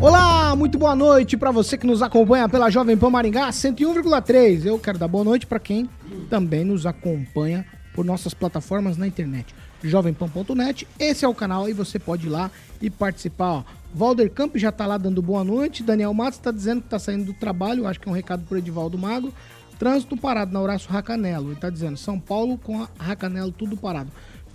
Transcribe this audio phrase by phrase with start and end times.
[0.00, 4.64] Olá, muito boa noite para você que nos acompanha pela Jovem Pan Maringá 101,3.
[4.64, 5.90] Eu quero dar boa noite para quem
[6.30, 9.54] também nos acompanha por nossas plataformas na internet.
[9.84, 13.50] jovempan.net, esse é o canal e você pode ir lá e participar.
[13.50, 13.64] Ó.
[13.92, 15.82] Valder Camp já tá lá dando boa noite.
[15.82, 18.56] Daniel Matos está dizendo que tá saindo do trabalho, acho que é um recado pro
[18.56, 19.34] Edivaldo Magro.
[19.78, 21.50] Trânsito parado na Horácio Racanelo.
[21.50, 24.10] Ele tá dizendo São Paulo com Racanelo tudo parado.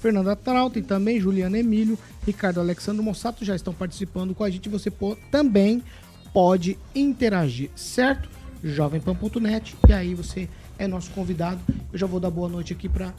[0.06, 4.70] Fernanda Trauta e também Juliana Emílio, Ricardo Alexandre Mossato já estão participando com a gente.
[4.70, 4.94] Você
[5.32, 5.84] também
[6.32, 8.30] pode interagir, certo?
[8.64, 10.48] Jovempan.net e aí você
[10.78, 11.60] é nosso convidado.
[11.92, 13.16] Eu já vou dar boa noite aqui para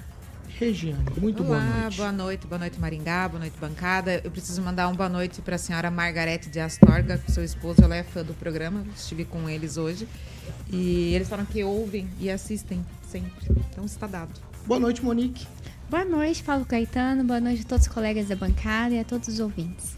[0.46, 1.04] Regiane.
[1.20, 1.96] Muito Olá, boa noite.
[1.96, 4.20] Boa noite, boa noite Maringá, boa noite bancada.
[4.22, 7.96] Eu preciso mandar uma boa noite para a senhora Margarete de Astorga, seu esposo, ela
[7.96, 8.86] é fã do programa.
[8.94, 10.06] Estive com eles hoje
[10.70, 13.44] e eles falam que ouvem e assistem sempre.
[13.72, 14.30] Então está dado.
[14.64, 15.48] Boa noite, Monique.
[15.88, 17.22] Boa noite, Paulo Caetano.
[17.22, 19.96] Boa noite a todos os colegas da bancada e a todos os ouvintes.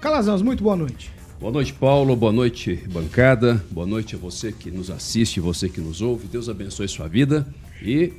[0.00, 1.12] Calazans, muito boa noite.
[1.38, 2.16] Boa noite, Paulo.
[2.16, 3.62] Boa noite, bancada.
[3.70, 6.26] Boa noite a você que nos assiste, você que nos ouve.
[6.28, 7.46] Deus abençoe sua vida
[7.82, 8.14] e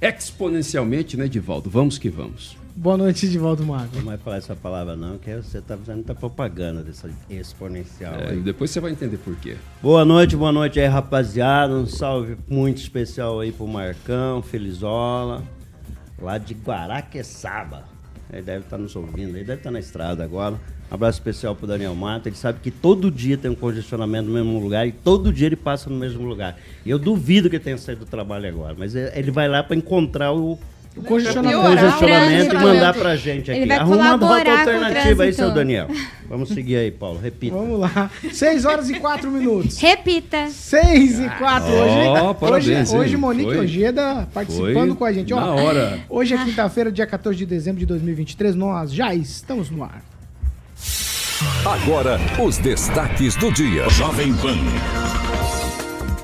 [0.00, 1.70] exponencialmente, né, Divaldo?
[1.70, 2.56] Vamos que vamos.
[2.74, 3.94] Boa noite, Divaldo Mago.
[3.94, 8.14] Não vai falar essa palavra não, que você está fazendo muita propaganda dessa exponencial.
[8.14, 9.56] É, depois você vai entender por quê.
[9.80, 11.72] Boa noite, boa noite aí, rapaziada.
[11.72, 15.42] Um salve muito especial aí pro Marcão, Felizola,
[16.20, 17.84] lá de Guaraqueçaba.
[18.32, 20.54] Ele deve estar nos ouvindo, ele deve estar na estrada agora.
[20.90, 22.28] Um abraço especial pro Daniel Mata.
[22.28, 25.56] Ele sabe que todo dia tem um congestionamento no mesmo lugar e todo dia ele
[25.56, 26.56] passa no mesmo lugar.
[26.84, 30.32] E eu duvido que tenha saído do trabalho agora, mas ele vai lá para encontrar
[30.32, 30.58] o
[30.96, 33.70] o congestionamento, congestionamento e mandar pra gente aqui.
[33.70, 35.88] Arruma uma rota alternativa aí, seu Daniel.
[36.26, 37.20] Vamos seguir aí, Paulo.
[37.20, 37.54] Repita.
[37.54, 38.10] Vamos lá.
[38.32, 39.78] 6 horas e 4 minutos.
[39.78, 40.48] Repita.
[40.48, 41.68] 6 e 4.
[41.70, 43.58] Hoje, oh, parabéns, hoje, hoje Monique Foi.
[43.58, 44.96] Ojeda participando Foi.
[44.96, 45.34] com a gente.
[45.34, 46.00] Ó, Na hora.
[46.08, 48.54] Hoje é quinta-feira, dia 14 de dezembro de 2023.
[48.54, 50.02] Nós já estamos no ar.
[51.64, 53.88] Agora, os destaques do dia.
[53.90, 54.56] Jovem Pan.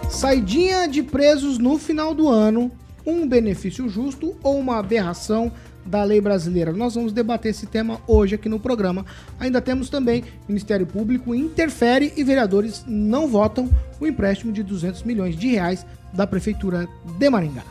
[0.08, 2.70] Saidinha de presos no final do ano
[3.06, 5.52] um benefício justo ou uma aberração
[5.84, 6.72] da lei brasileira.
[6.72, 9.04] Nós vamos debater esse tema hoje aqui no programa.
[9.38, 13.68] Ainda temos também Ministério Público interfere e vereadores não votam
[14.00, 17.64] o empréstimo de 200 milhões de reais da prefeitura de Maringá.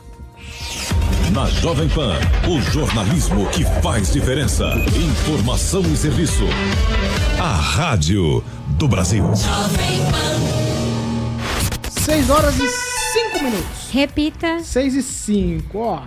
[1.32, 2.14] Na Jovem Pan,
[2.50, 4.66] o jornalismo que faz diferença.
[4.88, 6.44] Informação e serviço.
[7.40, 8.44] A rádio
[8.78, 9.24] do Brasil.
[9.24, 11.92] Jovem Pan.
[12.02, 12.91] 6 horas e
[13.42, 13.90] 5 minutos.
[13.92, 14.60] Repita.
[14.60, 16.04] 6 e 5, ó.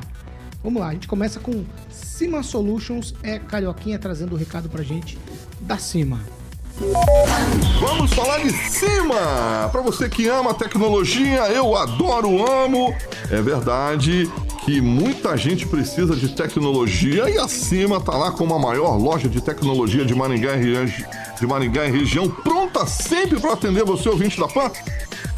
[0.63, 5.19] Vamos lá, a gente começa com Cima Solutions, é Carioquinha trazendo o recado pra gente
[5.61, 6.21] da Cima.
[7.81, 9.69] Vamos falar de cima!
[9.71, 12.95] Para você que ama tecnologia, eu adoro, amo.
[13.31, 14.31] É verdade
[14.65, 19.29] que muita gente precisa de tecnologia e a Cima tá lá com a maior loja
[19.29, 24.41] de tecnologia de Maringá e, de Maringá e região, pronta sempre para atender você, ouvinte
[24.41, 24.71] da PAN,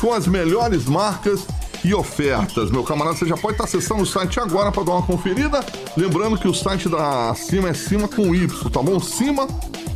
[0.00, 1.44] com as melhores marcas
[1.86, 2.70] e ofertas.
[2.70, 5.64] Meu camarada, você já pode estar acessando o site agora para dar uma conferida.
[5.96, 8.98] Lembrando que o site da Cima é Cima com Y, tá bom?
[8.98, 9.94] cima.com.br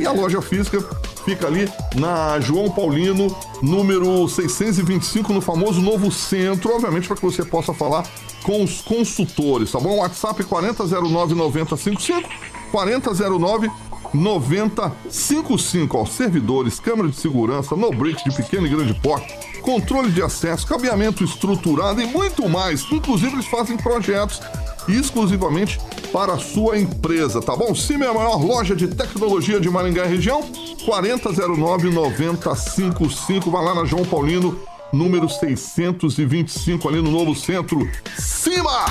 [0.00, 0.82] e a loja física
[1.26, 7.44] fica ali na João Paulino, número 625, no famoso Novo Centro, obviamente para que você
[7.44, 8.06] possa falar
[8.42, 9.96] com os consultores, tá bom?
[9.96, 12.28] WhatsApp 4009 9055
[12.70, 13.70] 4009
[14.16, 20.22] 9055 aos servidores, câmera de segurança, no bricks de pequeno e grande porte, controle de
[20.22, 22.90] acesso, cabeamento estruturado e muito mais.
[22.90, 24.40] Inclusive, eles fazem projetos
[24.88, 25.78] exclusivamente
[26.12, 27.74] para a sua empresa, tá bom?
[27.74, 30.42] Cime é a maior loja de tecnologia de Maringá e região,
[30.86, 33.50] 4009-9055.
[33.50, 34.58] Vai lá na João Paulino,
[34.92, 37.90] número 625, ali no Novo Centro.
[38.16, 38.86] Cima!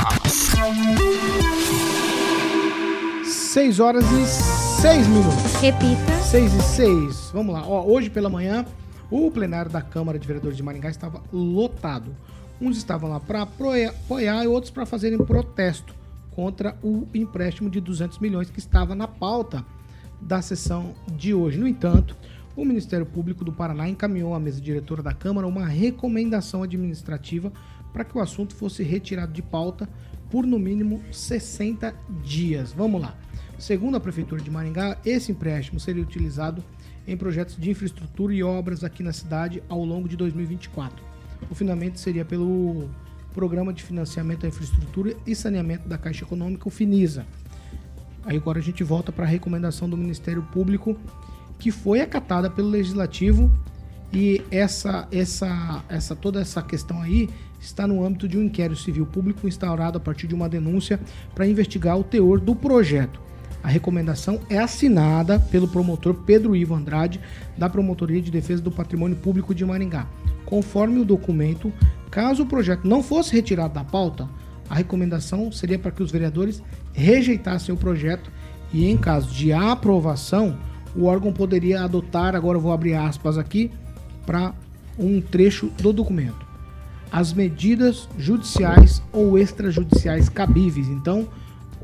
[3.56, 5.56] 6 horas e 6 minutos.
[5.62, 6.12] Repita.
[6.30, 7.32] 6 e 6.
[7.34, 7.68] Vamos lá.
[7.68, 8.64] Ó, hoje pela manhã,
[9.10, 12.16] O plenário da Câmara de Vereadores de Maringá estava lotado.
[12.62, 15.96] Uns estavam lá para apoiar e outros para fazerem protesto
[16.30, 19.66] contra o empréstimo de 200 milhões que estava na pauta
[20.22, 21.58] da sessão de hoje.
[21.58, 22.16] No entanto,
[22.56, 27.52] o Ministério Público do Paraná encaminhou à mesa diretora da Câmara uma recomendação administrativa
[27.92, 29.90] para que o assunto fosse retirado de pauta
[30.30, 31.92] por no mínimo 60
[32.24, 32.72] dias.
[32.72, 33.16] Vamos lá.
[33.58, 36.64] Segundo a Prefeitura de Maringá, esse empréstimo seria utilizado
[37.08, 41.04] em projetos de infraestrutura e obras aqui na cidade ao longo de 2024.
[41.50, 42.90] O financiamento seria pelo
[43.34, 47.26] Programa de Financiamento da Infraestrutura e Saneamento da Caixa Econômica, o FINISA.
[48.26, 50.98] Aí agora a gente volta para a recomendação do Ministério Público,
[51.58, 53.52] que foi acatada pelo Legislativo
[54.12, 57.30] e essa, essa, essa toda essa questão aí
[57.60, 61.00] está no âmbito de um inquérito civil público instaurado a partir de uma denúncia
[61.34, 63.26] para investigar o teor do projeto.
[63.66, 67.20] A recomendação é assinada pelo promotor Pedro Ivo Andrade,
[67.58, 70.06] da Promotoria de Defesa do Patrimônio Público de Maringá.
[70.46, 71.74] Conforme o documento,
[72.12, 74.30] caso o projeto não fosse retirado da pauta,
[74.70, 76.62] a recomendação seria para que os vereadores
[76.94, 78.32] rejeitassem o projeto
[78.72, 80.60] e, em caso de aprovação,
[80.96, 83.72] o órgão poderia adotar, agora vou abrir aspas aqui,
[84.28, 84.54] para
[84.96, 86.46] um trecho do documento.
[87.12, 90.88] As medidas judiciais ou extrajudiciais cabíveis.
[90.88, 91.28] Então,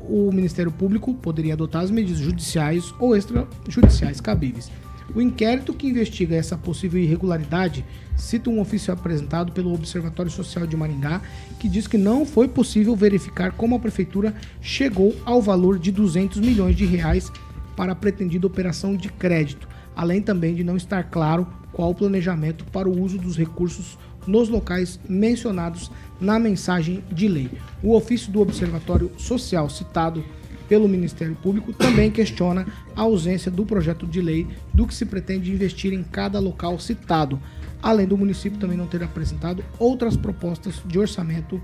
[0.08, 4.70] o Ministério Público poderia adotar as medidas judiciais ou extrajudiciais cabíveis.
[5.14, 7.84] O inquérito que investiga essa possível irregularidade
[8.16, 11.20] cita um ofício apresentado pelo Observatório Social de Maringá
[11.58, 16.40] que diz que não foi possível verificar como a prefeitura chegou ao valor de 200
[16.40, 17.30] milhões de reais
[17.76, 22.64] para a pretendida operação de crédito, além também de não estar claro qual o planejamento
[22.66, 25.90] para o uso dos recursos nos locais mencionados
[26.22, 27.50] na mensagem de lei.
[27.82, 30.24] O ofício do Observatório Social citado
[30.68, 32.66] pelo Ministério Público também questiona
[32.96, 37.38] a ausência do projeto de lei do que se pretende investir em cada local citado,
[37.82, 41.60] além do município também não ter apresentado outras propostas de orçamento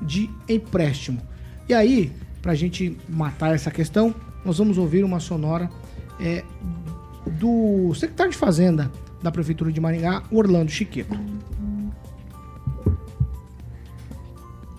[0.00, 1.20] de empréstimo.
[1.68, 2.12] E aí,
[2.42, 4.14] para a gente matar essa questão,
[4.44, 5.70] nós vamos ouvir uma sonora
[6.20, 6.44] é,
[7.40, 8.92] do secretário de Fazenda
[9.22, 11.18] da Prefeitura de Maringá, Orlando Chiqueto.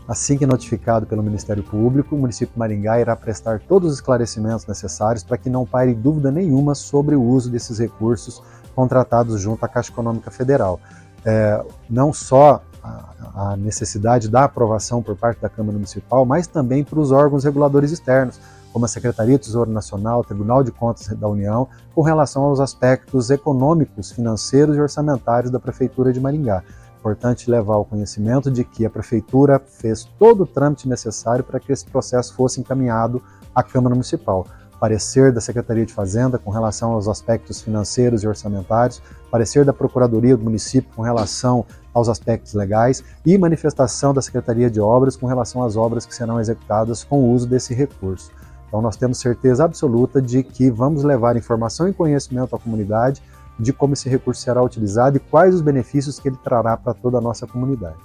[0.08, 4.68] Assim que notificado pelo Ministério Público, o município de Maringá irá prestar todos os esclarecimentos
[4.68, 8.42] necessários para que não paire dúvida nenhuma sobre o uso desses recursos
[8.76, 10.80] contratados junto à Caixa Econômica Federal.
[11.26, 11.60] É,
[11.90, 17.00] não só a, a necessidade da aprovação por parte da Câmara Municipal, mas também para
[17.00, 18.40] os órgãos reguladores externos,
[18.72, 23.32] como a Secretaria do Tesouro Nacional, Tribunal de Contas da União, com relação aos aspectos
[23.32, 26.62] econômicos, financeiros e orçamentários da Prefeitura de Maringá
[27.06, 31.72] importante levar ao conhecimento de que a Prefeitura fez todo o trâmite necessário para que
[31.72, 33.22] esse processo fosse encaminhado
[33.54, 34.48] à Câmara Municipal.
[34.80, 40.36] Parecer da Secretaria de Fazenda com relação aos aspectos financeiros e orçamentários, parecer da Procuradoria
[40.36, 41.64] do município com relação
[41.94, 46.40] aos aspectos legais e manifestação da Secretaria de Obras com relação às obras que serão
[46.40, 48.32] executadas com o uso desse recurso.
[48.68, 53.22] Então, nós temos certeza absoluta de que vamos levar informação e conhecimento à comunidade
[53.60, 57.18] de como esse recurso será utilizado e quais os benefícios que ele trará para toda
[57.18, 57.98] a nossa comunidade.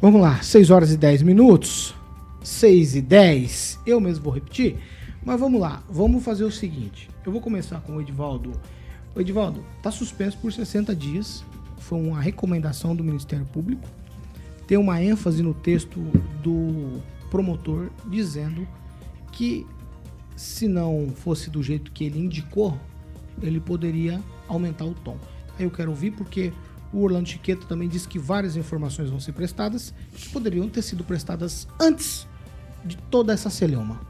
[0.00, 1.94] Vamos lá, 6 horas e 10 minutos.
[2.42, 3.80] 6 e 10.
[3.84, 4.78] Eu mesmo vou repetir.
[5.24, 7.10] Mas vamos lá, vamos fazer o seguinte.
[7.26, 8.52] Eu vou começar com o Edivaldo.
[9.14, 11.44] O Edivaldo, está suspenso por 60 dias.
[11.78, 13.88] Foi uma recomendação do Ministério Público.
[14.66, 15.98] Tem uma ênfase no texto
[16.42, 18.66] do promotor dizendo
[19.32, 19.66] que
[20.36, 22.78] se não fosse do jeito que ele indicou,
[23.42, 25.16] ele poderia aumentar o tom.
[25.58, 26.52] Aí eu quero ouvir porque
[26.92, 31.04] o Orlando Chiqueta também disse que várias informações vão ser prestadas que poderiam ter sido
[31.04, 32.26] prestadas antes
[32.84, 34.00] de toda essa celeuma.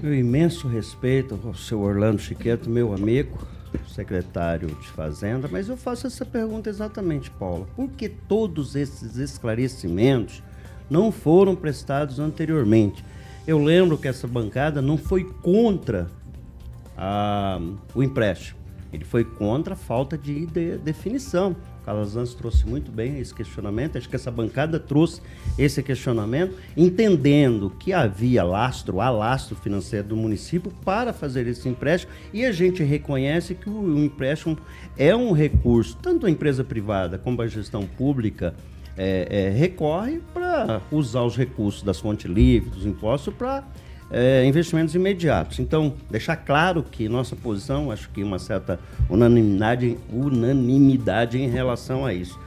[0.00, 3.46] Meu imenso respeito ao seu Orlando Chiqueto, meu amigo,
[3.88, 7.66] secretário de Fazenda, mas eu faço essa pergunta exatamente, Paula.
[7.76, 10.42] Por que todos esses esclarecimentos
[10.88, 13.04] não foram prestados anteriormente?
[13.46, 16.08] Eu lembro que essa bancada não foi contra
[17.00, 17.58] a,
[17.94, 18.60] o empréstimo.
[18.92, 21.56] Ele foi contra a falta de, de definição.
[21.80, 25.22] O Calazans trouxe muito bem esse questionamento, acho que essa bancada trouxe
[25.56, 32.12] esse questionamento, entendendo que havia lastro, há lastro financeiro do município para fazer esse empréstimo,
[32.34, 34.58] e a gente reconhece que o, o empréstimo
[34.98, 38.54] é um recurso, tanto a empresa privada como a gestão pública
[38.96, 43.64] é, é, recorre para usar os recursos das fontes livres, dos impostos, para
[44.10, 45.58] é, investimentos imediatos.
[45.58, 52.12] Então, deixar claro que nossa posição, acho que uma certa unanimidade, unanimidade em relação a
[52.12, 52.38] isso.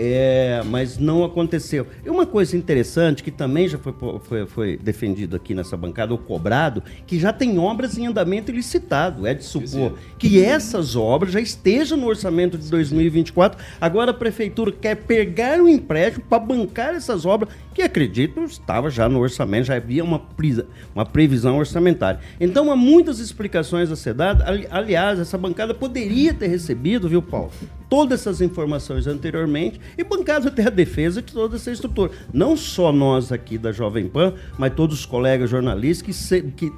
[0.00, 1.84] É, mas não aconteceu.
[2.06, 6.18] E uma coisa interessante que também já foi, foi, foi defendido aqui nessa bancada, ou
[6.18, 9.26] cobrado, que já tem obras em andamento ilicitado.
[9.26, 13.58] É de supor que essas obras já estejam no orçamento de 2024.
[13.80, 19.08] Agora a prefeitura quer pegar o empréstimo para bancar essas obras, que acredito estava já
[19.08, 22.20] no orçamento, já havia uma, prisa, uma previsão orçamentária.
[22.40, 24.46] Então há muitas explicações a ser dadas.
[24.46, 27.50] Ali- Aliás, essa bancada poderia ter recebido, viu, Paulo?
[27.88, 32.10] Todas essas informações anteriormente e bancado até a defesa de toda essa estrutura.
[32.32, 36.72] Não só nós aqui da Jovem Pan, mas todos os colegas jornalistas que, se- que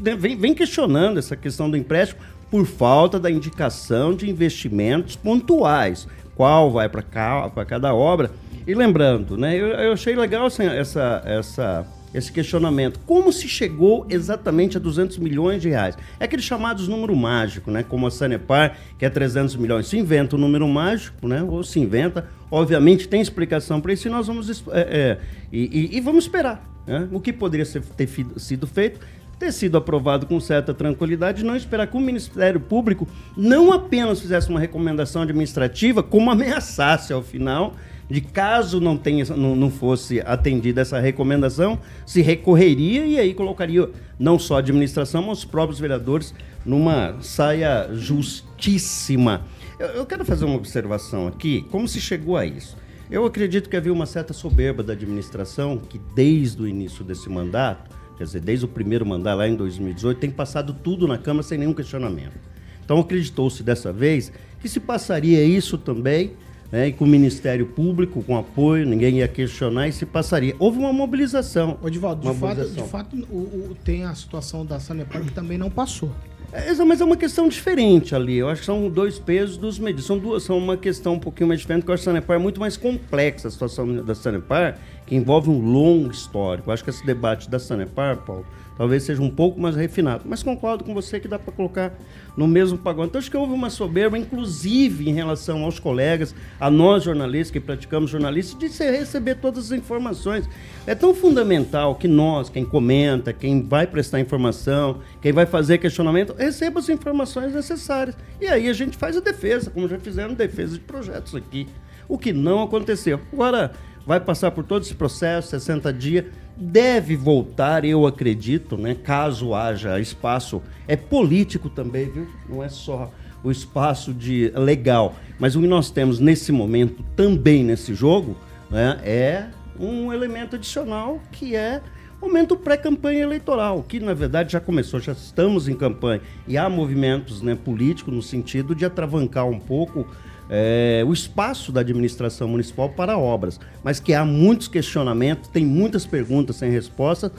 [0.00, 6.06] né, vem, vem questionando essa questão do empréstimo por falta da indicação de investimentos pontuais.
[6.34, 8.30] Qual vai para cada obra.
[8.66, 11.86] E lembrando, né, eu, eu achei legal essa, essa, essa-
[12.16, 12.98] esse questionamento.
[13.06, 15.96] Como se chegou exatamente a 200 milhões de reais?
[16.18, 17.82] É aqueles chamados número mágico, né?
[17.82, 19.86] Como a Sanepar, que é 300 milhões.
[19.86, 21.42] Se inventa um número mágico, né?
[21.42, 22.26] Ou se inventa.
[22.50, 25.18] Obviamente tem explicação para isso e nós vamos, é, é,
[25.52, 26.64] e, e- e vamos esperar.
[26.86, 27.08] né?
[27.12, 29.00] O que poderia ser, ter fi- sido feito
[29.38, 33.06] ter sido aprovado com certa tranquilidade, não esperar que o Ministério Público
[33.36, 37.74] não apenas fizesse uma recomendação administrativa, como ameaçasse ao final
[38.08, 43.90] de caso não, tenha, não, não fosse atendida essa recomendação, se recorreria e aí colocaria
[44.18, 46.34] não só a administração, mas os próprios vereadores
[46.64, 49.42] numa saia justíssima.
[49.78, 52.76] Eu, eu quero fazer uma observação aqui, como se chegou a isso.
[53.10, 57.96] Eu acredito que havia uma certa soberba da administração que desde o início desse mandato
[58.16, 61.58] quer dizer, desde o primeiro mandato lá em 2018, tem passado tudo na Câmara sem
[61.58, 62.38] nenhum questionamento.
[62.84, 66.32] Então acreditou-se dessa vez que se passaria isso também,
[66.72, 70.54] né, e com o Ministério Público, com apoio, ninguém ia questionar e se passaria.
[70.58, 71.78] Houve uma mobilização.
[71.82, 72.88] Ô, Divaldo, de Uma fato, de mobilização.
[72.88, 76.10] fato o, o- tem a situação da Sanepar que também não passou.
[76.52, 78.36] É, mas é uma questão diferente ali.
[78.38, 80.06] Eu acho que são dois pesos dos medidos.
[80.06, 82.36] São duas, são uma questão um pouquinho mais diferente, porque eu acho que a Sanepar
[82.36, 86.70] é muito mais complexa a situação da Sanepar, que envolve um longo histórico.
[86.70, 88.46] Eu acho que esse debate da Sanepar, Paulo,
[88.76, 90.24] talvez seja um pouco mais refinado.
[90.26, 91.94] Mas concordo com você que dá para colocar
[92.36, 93.08] no mesmo pagode.
[93.08, 97.60] Então acho que houve uma soberba, inclusive em relação aos colegas, a nós jornalistas que
[97.60, 100.48] praticamos jornalismo, de receber todas as informações.
[100.86, 106.34] É tão fundamental que nós, quem comenta, quem vai prestar informação, quem vai fazer questionamento,
[106.36, 108.16] receba as informações necessárias.
[108.40, 111.66] E aí a gente faz a defesa, como já fizeram defesa de projetos aqui.
[112.08, 113.20] O que não aconteceu.
[113.32, 113.72] Agora
[114.06, 116.24] vai passar por todo esse processo, 60 dias,
[116.56, 118.94] deve voltar, eu acredito, né?
[118.94, 122.26] Caso haja espaço, é político também, viu?
[122.48, 123.10] Não é só
[123.44, 128.36] o espaço de legal, mas o que nós temos nesse momento também nesse jogo,
[128.68, 129.46] né, é
[129.78, 131.80] um elemento adicional que é
[132.20, 137.42] momento pré-campanha eleitoral, que na verdade já começou, já estamos em campanha e há movimentos
[137.42, 140.06] né, políticos no sentido de atravancar um pouco
[140.48, 146.06] é, o espaço da administração municipal para obras, mas que há muitos questionamentos, tem muitas
[146.06, 147.32] perguntas sem resposta,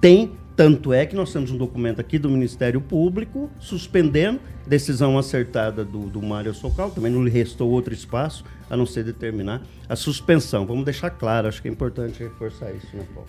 [0.00, 5.84] tem, tanto é que nós temos um documento aqui do Ministério Público suspendendo decisão acertada
[5.84, 9.96] do, do Mário Socal, também não lhe restou outro espaço a não ser determinar a
[9.96, 10.66] suspensão.
[10.66, 13.28] Vamos deixar claro, acho que é importante reforçar isso, né, Paulo?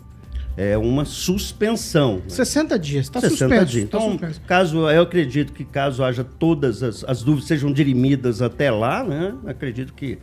[0.57, 2.15] É uma suspensão.
[2.17, 2.23] né?
[2.29, 3.65] 60 dias, tá 60 suspenso.
[3.65, 3.89] dias.
[3.89, 4.41] tá Então, suspenso.
[4.47, 9.35] caso eu acredito que caso haja todas as, as dúvidas sejam dirimidas até lá, né?
[9.45, 10.17] Acredito que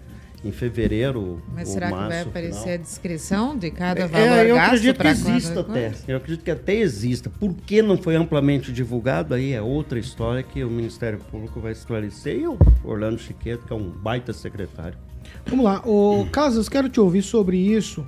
[0.45, 2.75] em fevereiro Mas ou será que vai março, aparecer final.
[2.75, 5.93] a descrição de cada valor É, eu gasto acredito que exista até.
[6.09, 7.31] Eu acredito que até exista.
[7.31, 9.35] Por que não foi amplamente divulgado?
[9.35, 12.39] Aí é outra história que o Ministério Público vai esclarecer.
[12.41, 14.99] E o Orlando Chiqueto, que é um baita secretário.
[15.47, 18.05] Vamos lá, ô Casas, quero te ouvir sobre isso.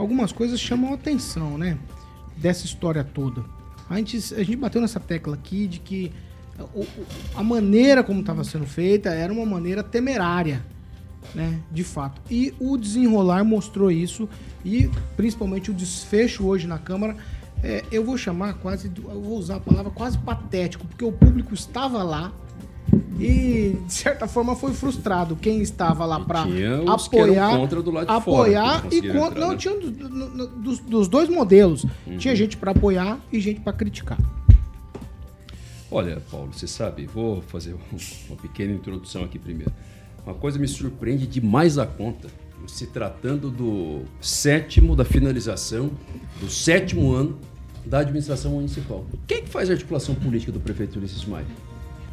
[0.00, 1.78] Algumas coisas chamam a atenção, né?
[2.36, 3.44] Dessa história toda.
[3.88, 6.10] A gente, a gente bateu nessa tecla aqui de que
[7.34, 10.64] a maneira como estava sendo feita era uma maneira temerária,
[11.34, 11.60] né?
[11.70, 12.20] De fato.
[12.30, 14.26] E o desenrolar mostrou isso
[14.64, 17.16] e principalmente o desfecho hoje na Câmara.
[17.62, 21.52] é, eu vou chamar quase, eu vou usar a palavra quase patético, porque o público
[21.52, 22.32] estava lá
[23.18, 25.36] e de certa forma foi frustrado.
[25.36, 26.44] Quem estava lá para
[26.88, 29.56] apoiar, contra do lado de fora, apoiar não e contra, não né?
[29.56, 31.84] tinha do- do- do- dos, dos dois modelos.
[32.06, 32.16] Uhum.
[32.18, 34.18] Tinha gente para apoiar e gente para criticar.
[35.90, 37.96] Olha, Paulo, você sabe, vou fazer um-
[38.28, 39.72] uma pequena introdução aqui primeiro.
[40.24, 42.28] Uma coisa me surpreende demais a conta,
[42.66, 45.90] se tratando do sétimo, da finalização,
[46.40, 47.36] do sétimo ano
[47.84, 49.04] da administração municipal.
[49.26, 51.46] Quem é que faz a articulação política do prefeito Ulisses Maia?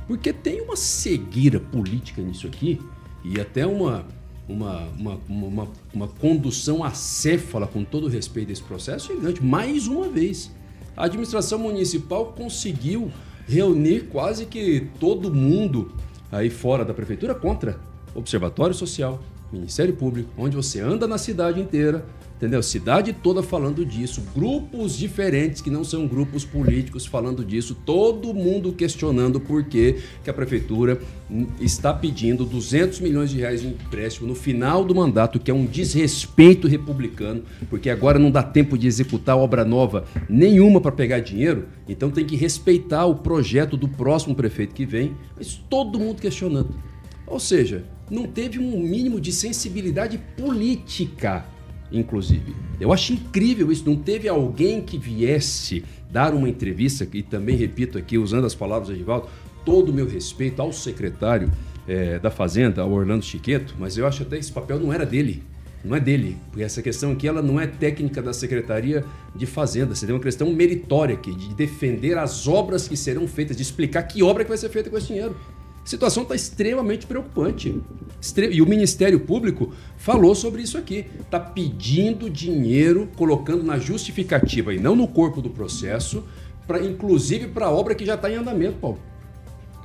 [0.08, 2.80] Porque tem uma cegueira política nisso aqui
[3.24, 4.06] e até uma,
[4.48, 9.44] uma, uma, uma, uma condução acéfala, com todo respeito desse processo, gigante.
[9.44, 10.52] Mais uma vez,
[10.96, 13.12] a administração municipal conseguiu
[13.48, 15.92] reunir quase que todo mundo
[16.32, 17.80] aí fora da prefeitura contra
[18.16, 19.22] Observatório Social,
[19.52, 22.06] Ministério Público, onde você anda na cidade inteira,
[22.38, 22.62] entendeu?
[22.62, 28.72] Cidade toda falando disso, grupos diferentes que não são grupos políticos falando disso, todo mundo
[28.72, 31.00] questionando por que, a prefeitura
[31.60, 35.66] está pedindo 200 milhões de reais de empréstimo no final do mandato, que é um
[35.66, 41.68] desrespeito republicano, porque agora não dá tempo de executar obra nova nenhuma para pegar dinheiro,
[41.88, 46.76] então tem que respeitar o projeto do próximo prefeito que vem, mas todo mundo questionando.
[47.26, 51.46] Ou seja, não teve um mínimo de sensibilidade política
[51.92, 52.56] inclusive.
[52.80, 53.84] Eu acho incrível isso.
[53.86, 58.88] Não teve alguém que viesse dar uma entrevista, e também repito aqui, usando as palavras
[58.88, 59.28] de Edivaldo,
[59.66, 61.52] todo o meu respeito ao secretário
[61.88, 65.06] é, da Fazenda, ao Orlando Chiqueto, mas eu acho até que esse papel não era
[65.06, 65.44] dele.
[65.84, 69.94] Não é dele, porque essa questão aqui ela não é técnica da Secretaria de Fazenda,
[69.94, 74.24] seria uma questão meritória aqui, de defender as obras que serão feitas, de explicar que
[74.24, 75.36] obra que vai ser feita com esse dinheiro.
[75.88, 77.82] Situação está extremamente preocupante.
[78.52, 81.06] E o Ministério Público falou sobre isso aqui.
[81.18, 86.26] Está pedindo dinheiro, colocando na justificativa e não no corpo do processo,
[86.68, 89.00] pra, inclusive para a obra que já está em andamento, Paulo.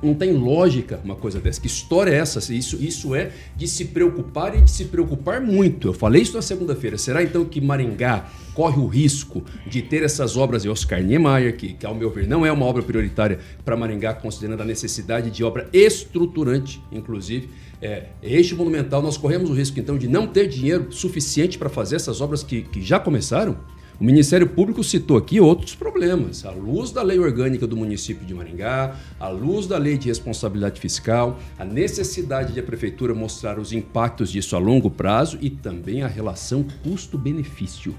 [0.03, 1.61] Não tem lógica uma coisa dessa.
[1.61, 2.39] Que história é essa?
[2.53, 5.87] Isso, isso é de se preocupar e de se preocupar muito.
[5.87, 6.97] Eu falei isso na segunda-feira.
[6.97, 11.73] Será então que Maringá corre o risco de ter essas obras de Oscar Niemeyer, que,
[11.73, 15.43] que ao meu ver não é uma obra prioritária para Maringá, considerando a necessidade de
[15.43, 17.49] obra estruturante, inclusive.
[17.81, 21.97] É, este monumental, nós corremos o risco então de não ter dinheiro suficiente para fazer
[21.97, 23.57] essas obras que, que já começaram?
[23.99, 28.33] O Ministério Público citou aqui outros problemas, à luz da lei orgânica do município de
[28.33, 33.71] Maringá, à luz da lei de responsabilidade fiscal, a necessidade de a prefeitura mostrar os
[33.71, 37.95] impactos disso a longo prazo e também a relação custo-benefício.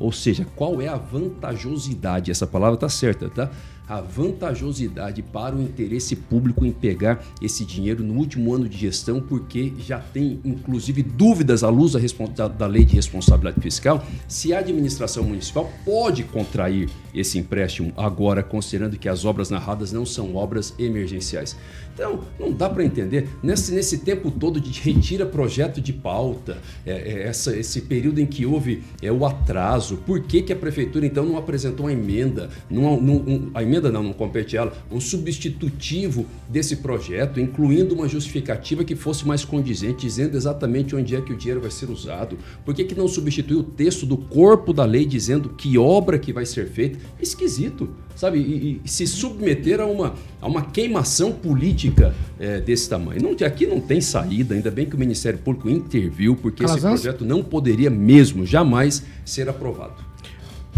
[0.00, 2.30] Ou seja, qual é a vantajosidade?
[2.30, 3.50] Essa palavra está certa, tá?
[3.88, 9.20] A vantajosidade para o interesse público em pegar esse dinheiro no último ano de gestão,
[9.20, 11.92] porque já tem inclusive dúvidas à luz
[12.34, 18.42] da, da, lei de responsabilidade fiscal se a administração municipal pode contrair esse empréstimo agora,
[18.42, 21.56] considerando que as obras narradas não são obras emergenciais.
[21.96, 23.26] Então, não dá para entender.
[23.42, 28.26] Nesse, nesse tempo todo de retira projeto de pauta, é, é, essa, esse período em
[28.26, 32.50] que houve é, o atraso, por que, que a prefeitura então não apresentou uma emenda?
[32.68, 38.06] Não, não, um, a emenda não, não compete ela, um substitutivo desse projeto, incluindo uma
[38.06, 42.36] justificativa que fosse mais condizente, dizendo exatamente onde é que o dinheiro vai ser usado.
[42.62, 46.30] Por que, que não substituiu o texto do corpo da lei dizendo que obra que
[46.30, 46.98] vai ser feita?
[47.18, 53.22] Esquisito sabe, e, e, se submeter a uma, a uma queimação política é, desse tamanho.
[53.22, 56.94] Não, aqui não tem saída, ainda bem que o Ministério Público interviu, porque Calazans?
[56.94, 59.94] esse projeto não poderia mesmo, jamais, ser aprovado.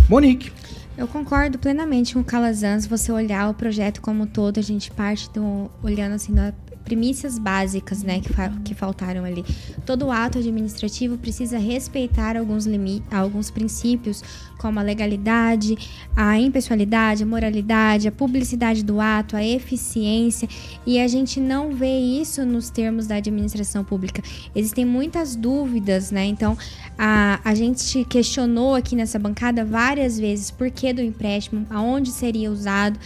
[0.09, 0.51] Monique.
[0.97, 2.85] Eu concordo plenamente com o Calazans.
[2.87, 6.53] Você olhar o projeto como um todo, a gente parte do, olhando assim da
[6.89, 9.45] premissas básicas, né, que, fa que faltaram ali.
[9.85, 14.25] Todo ato administrativo precisa respeitar alguns limites, alguns princípios,
[14.59, 15.77] como a legalidade,
[16.17, 20.49] a impessoalidade, a moralidade, a publicidade do ato, a eficiência,
[20.87, 24.23] e a gente não vê isso nos termos da administração pública.
[24.55, 26.25] Existem muitas dúvidas, né?
[26.25, 26.57] Então,
[26.97, 32.51] a, a gente questionou aqui nessa bancada várias vezes por que do empréstimo, aonde seria
[32.51, 32.99] usado,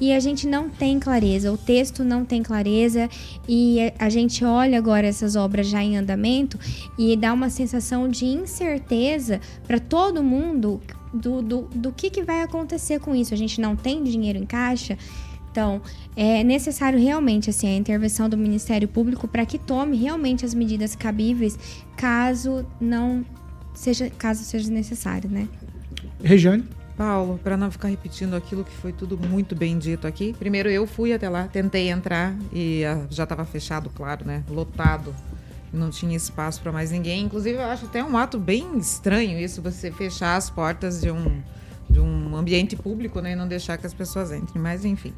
[0.00, 3.08] e a gente não tem clareza, o texto não tem clareza,
[3.48, 6.58] e a gente olha agora essas obras já em andamento
[6.98, 10.80] e dá uma sensação de incerteza para todo mundo
[11.12, 13.32] do, do, do que, que vai acontecer com isso.
[13.32, 14.98] A gente não tem dinheiro em caixa.
[15.50, 15.80] Então,
[16.14, 20.94] é necessário realmente assim, a intervenção do Ministério Público para que tome realmente as medidas
[20.94, 21.58] cabíveis,
[21.96, 23.24] caso não
[23.72, 25.48] seja, caso seja necessário, né?
[26.22, 26.64] Regiane?
[26.96, 30.86] Paulo, para não ficar repetindo aquilo que foi tudo muito bem dito aqui, primeiro eu
[30.86, 34.42] fui até lá, tentei entrar e ah, já estava fechado, claro, né?
[34.48, 35.14] Lotado.
[35.72, 37.24] Não tinha espaço para mais ninguém.
[37.24, 41.42] Inclusive, eu acho até um ato bem estranho isso, você fechar as portas de um,
[41.90, 44.62] de um ambiente público né, e não deixar que as pessoas entrem.
[44.62, 45.12] Mas, enfim.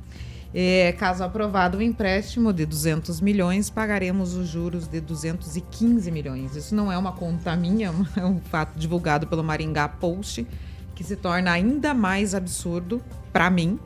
[0.52, 6.56] É, caso aprovado o empréstimo de 200 milhões, pagaremos os juros de 215 milhões.
[6.56, 10.46] Isso não é uma conta minha, é um fato divulgado pelo Maringá Post
[10.98, 13.00] que se torna ainda mais absurdo
[13.32, 13.78] para mim,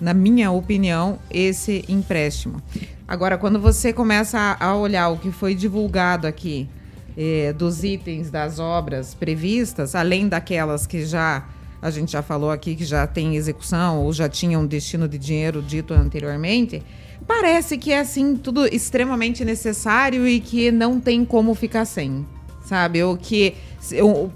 [0.00, 2.62] na minha opinião, esse empréstimo.
[3.06, 6.66] Agora, quando você começa a olhar o que foi divulgado aqui
[7.14, 11.46] eh, dos itens das obras previstas, além daquelas que já
[11.82, 15.18] a gente já falou aqui que já tem execução ou já tinham um destino de
[15.18, 16.82] dinheiro dito anteriormente,
[17.26, 22.24] parece que é assim tudo extremamente necessário e que não tem como ficar sem
[22.66, 23.02] sabe?
[23.02, 23.54] Ou que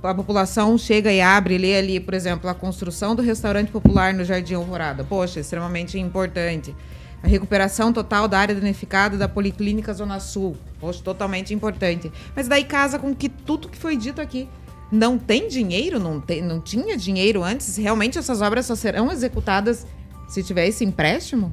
[0.02, 4.24] a população chega e abre lê ali, por exemplo, a construção do restaurante popular no
[4.24, 5.04] Jardim Alvorada.
[5.04, 6.74] Poxa, extremamente importante.
[7.22, 10.56] A recuperação total da área danificada da Policlínica Zona Sul.
[10.78, 12.10] Poxa, totalmente importante.
[12.34, 14.48] Mas daí casa com que tudo que foi dito aqui.
[14.90, 16.00] Não tem dinheiro?
[16.00, 17.76] Não, tem, não tinha dinheiro antes?
[17.76, 19.86] Realmente essas obras só serão executadas
[20.28, 21.52] se tiver esse empréstimo?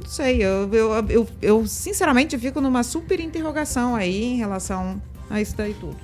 [0.00, 5.40] Não sei, eu, eu, eu, eu sinceramente fico numa super interrogação aí em relação a
[5.40, 5.96] isso daí tudo.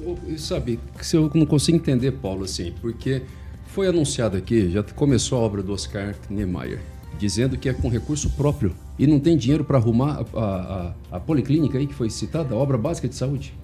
[0.00, 3.22] Eu- eu- Sabe, que se eu não consigo entender, Paulo, assim, porque
[3.66, 6.80] foi anunciado aqui, já começou a obra do Oscar Niemeyer,
[7.18, 11.16] dizendo que é com recurso próprio e não tem dinheiro para arrumar a, a- a-
[11.16, 13.54] a policlínica aí que foi citada, a obra básica de saúde.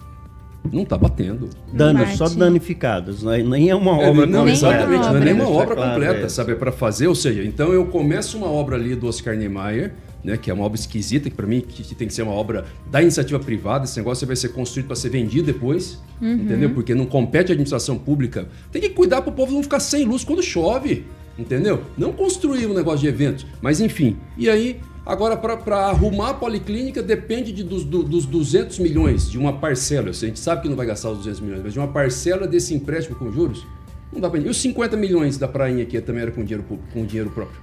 [0.71, 1.49] Não está batendo.
[1.73, 2.17] Danos, Bate.
[2.17, 4.51] só danificados, não é- nem é uma É, obra não, completa.
[4.51, 6.53] exatamente, não é nem uma obra claro completa, sabe?
[6.53, 9.93] É para fazer, ou seja, então eu começo uma obra ali do Oscar Niemeyer,
[10.23, 12.31] né, que é uma obra esquisita, que para mim que que tem que ser uma
[12.31, 16.69] obra da iniciativa privada, esse negócio vai ser construído para ser vendido depois, entendeu?
[16.69, 18.47] Porque não compete à administração pública.
[18.71, 21.05] Tem que cuidar para o povo não ficar sem luz quando chove,
[21.37, 21.81] entendeu?
[21.97, 24.15] Não construir um negócio de eventos, mas enfim.
[24.37, 29.37] E aí, agora para arrumar a policlínica depende de, dos, do- dos 200 milhões de
[29.37, 30.09] uma parcela.
[30.09, 32.73] A gente sabe que não vai gastar os 200 milhões, mas de uma parcela desse
[32.73, 33.65] empréstimo com juros.
[34.13, 34.39] Não dá pra...
[34.39, 37.59] E os 50 milhões da prainha aqui também era com dinheiro, com dinheiro próprio.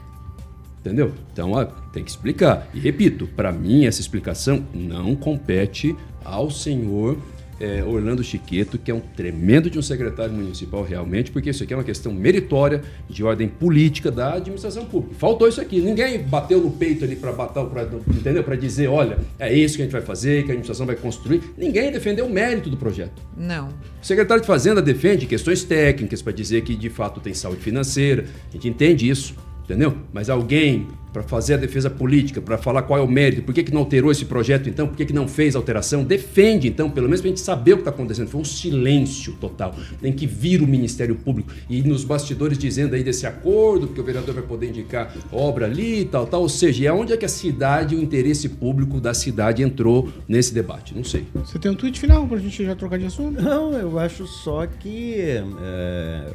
[0.80, 1.12] Entendeu?
[1.32, 2.68] Então, ó, tem que explicar.
[2.72, 7.18] E repito, para mim essa explicação não compete ao senhor
[7.60, 11.74] eh, Orlando Chiqueto, que é um tremendo de um secretário municipal realmente, porque isso aqui
[11.74, 15.14] é uma questão meritória de ordem política da administração pública.
[15.18, 15.80] Faltou isso aqui.
[15.80, 18.42] Ninguém bateu no peito ali para bater, pra, entendeu?
[18.42, 21.42] Para dizer, olha, é isso que a gente vai fazer, que a administração vai construir.
[21.58, 23.20] Ninguém defendeu o mérito do projeto.
[23.36, 23.68] Não.
[23.68, 28.24] O secretário de Fazenda defende questões técnicas para dizer que de fato tem saúde financeira.
[28.48, 29.96] A gente entende isso, entendeu?
[30.12, 33.62] Mas alguém para fazer a defesa política, para falar qual é o mérito, por que,
[33.62, 37.06] que não alterou esse projeto então, por que, que não fez alteração, defende então, pelo
[37.06, 38.28] menos para a gente saber o que está acontecendo.
[38.28, 39.74] Foi um silêncio total.
[40.00, 44.00] Tem que vir o Ministério Público e ir nos bastidores dizendo aí desse acordo, porque
[44.00, 46.42] o vereador vai poder indicar obra ali e tal, tal.
[46.42, 50.54] Ou seja, é onde é que a cidade, o interesse público da cidade entrou nesse
[50.54, 50.94] debate?
[50.94, 51.26] Não sei.
[51.34, 53.40] Você tem um tweet final pra gente já trocar de assunto?
[53.40, 56.26] Não, eu acho só que é,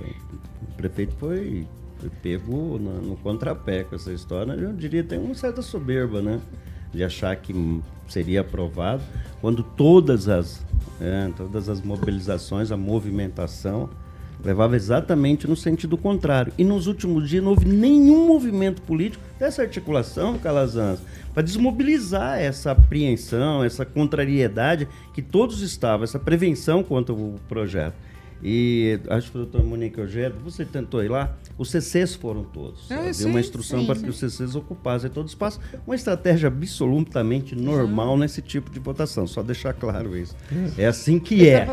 [0.62, 1.66] o prefeito foi,
[2.06, 4.54] foi pego no, no contrapé com essa história.
[4.54, 6.40] Eu diria tem uma certa soberba, né?
[6.94, 9.02] De achar que seria aprovado,
[9.42, 10.64] quando todas as,
[11.02, 13.90] é, todas as mobilizações, a movimentação,
[14.44, 16.54] levava exatamente no sentido contrário.
[16.58, 21.00] E nos últimos dias não houve nenhum movimento político dessa articulação, Calazans,
[21.34, 27.96] para desmobilizar essa apreensão, essa contrariedade que todos estavam, essa prevenção contra o projeto.
[28.48, 32.92] E acho que o doutor Monique Eugênio, você tentou ir lá, os CCs foram todos.
[32.92, 33.86] Ah, sim, uma instrução sim.
[33.88, 35.60] para que os CCs ocupassem todo o espaço.
[35.88, 40.36] Uma estratégia absolutamente normal nesse tipo de votação, só deixar claro isso.
[40.78, 41.66] É assim que é.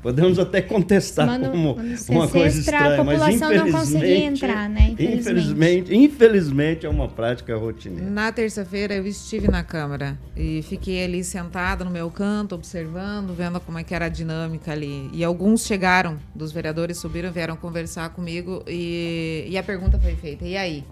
[0.00, 1.76] Podemos até contestar Manda- como
[2.08, 4.90] uma coisa estranha, mas população não conseguir infelizmente- entrar, né?
[4.90, 5.92] Infelizmente.
[5.92, 8.08] Infelizmente, infelizmente é uma prática rotineira.
[8.08, 13.58] Na terça-feira eu estive na Câmara e fiquei ali sentada no meu canto, observando, vendo
[13.58, 15.10] como é que era a dinâmica ali.
[15.12, 20.44] E alguns chegaram, dos vereadores subiram, vieram conversar comigo e, e a pergunta foi feita,
[20.44, 20.84] e aí?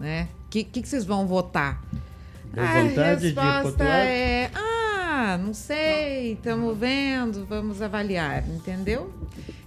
[0.00, 0.28] Né?
[0.46, 1.82] O que, que, que vocês vão votar?
[2.52, 9.12] Deu a resposta é, ah, não sei, estamos vendo, vamos avaliar, entendeu?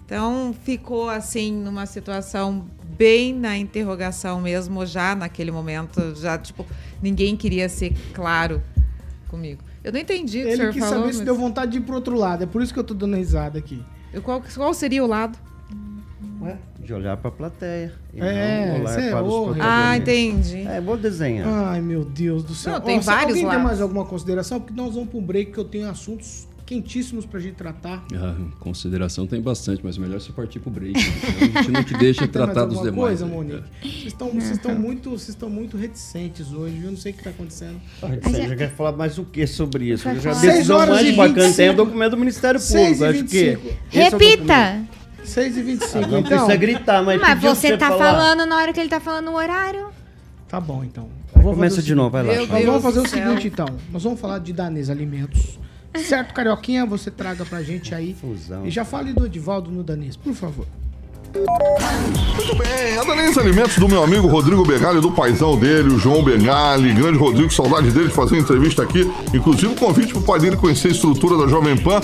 [0.05, 2.65] Então ficou assim numa situação
[2.97, 6.65] bem na interrogação mesmo, já naquele momento, já tipo,
[7.01, 8.61] ninguém queria ser claro
[9.29, 9.63] comigo.
[9.83, 10.99] Eu não entendi o que o Ele senhor quis falou.
[10.99, 12.43] saber se mas- deu vontade de ir pro outro lado.
[12.43, 13.83] É por isso que eu tô dando risada aqui.
[14.21, 15.37] Qual, qual seria o lado?
[16.41, 17.93] Ué, de olhar para a plateia.
[18.13, 19.63] E É, não olhar é para os horrível.
[19.63, 20.51] Ah, protagonistas.
[20.51, 20.67] entendi.
[20.67, 21.47] É, vou desenhar.
[21.47, 22.73] Ai, meu Deus do céu.
[22.73, 24.59] Não, tem Ó, se vários Alguém tem mais alguma consideração?
[24.59, 28.03] Porque nós vamos pro break que eu tenho assuntos quentíssimos pra gente tratar.
[28.13, 30.93] Ah, consideração tem bastante, mas melhor você partir pro break.
[30.93, 31.03] né?
[31.55, 32.95] A gente não te deixa tratar dos demais.
[32.95, 33.57] coisa, aí, Monique?
[33.59, 33.71] cara.
[33.81, 36.85] Vocês estão, vocês estão muito, vocês estão muito reticentes hoje, viu?
[36.85, 37.79] Eu não sei o que tá acontecendo.
[38.23, 40.03] Você já quer falar mais o que sobre isso?
[40.05, 41.55] Vai Já a decisão mais bacana 25.
[41.55, 43.03] tem é o documento do Ministério Público.
[43.03, 43.61] Acho 25.
[43.89, 43.97] que.
[43.99, 44.11] é o.
[44.11, 44.83] Repita!
[45.23, 46.23] 6 e 25 Ah, não então.
[46.23, 47.19] precisa gritar, mas.
[47.21, 48.11] Mas você tá falar.
[48.13, 49.87] falando na hora que ele tá falando o horário.
[50.47, 51.09] Tá bom, então.
[51.35, 52.33] Eu Começa de o novo, vai lá.
[52.47, 53.27] Nós vamos fazer o céu.
[53.27, 53.65] seguinte, então.
[53.91, 55.59] Nós vamos falar de Danês Alimentos.
[55.97, 56.85] Certo, Carioquinha?
[56.85, 58.15] Você traga pra gente aí.
[58.19, 58.65] Fusão.
[58.65, 60.65] E já fale do Edivaldo no Danês, por favor.
[61.35, 66.23] Muito bem, a Danês Alimentos do meu amigo Rodrigo Begali, do paizão dele, o João
[66.23, 69.11] Begali, grande Rodrigo, saudade dele de fazer uma entrevista aqui.
[69.33, 71.99] Inclusive o convite pro pai dele conhecer a estrutura da Jovem Pan.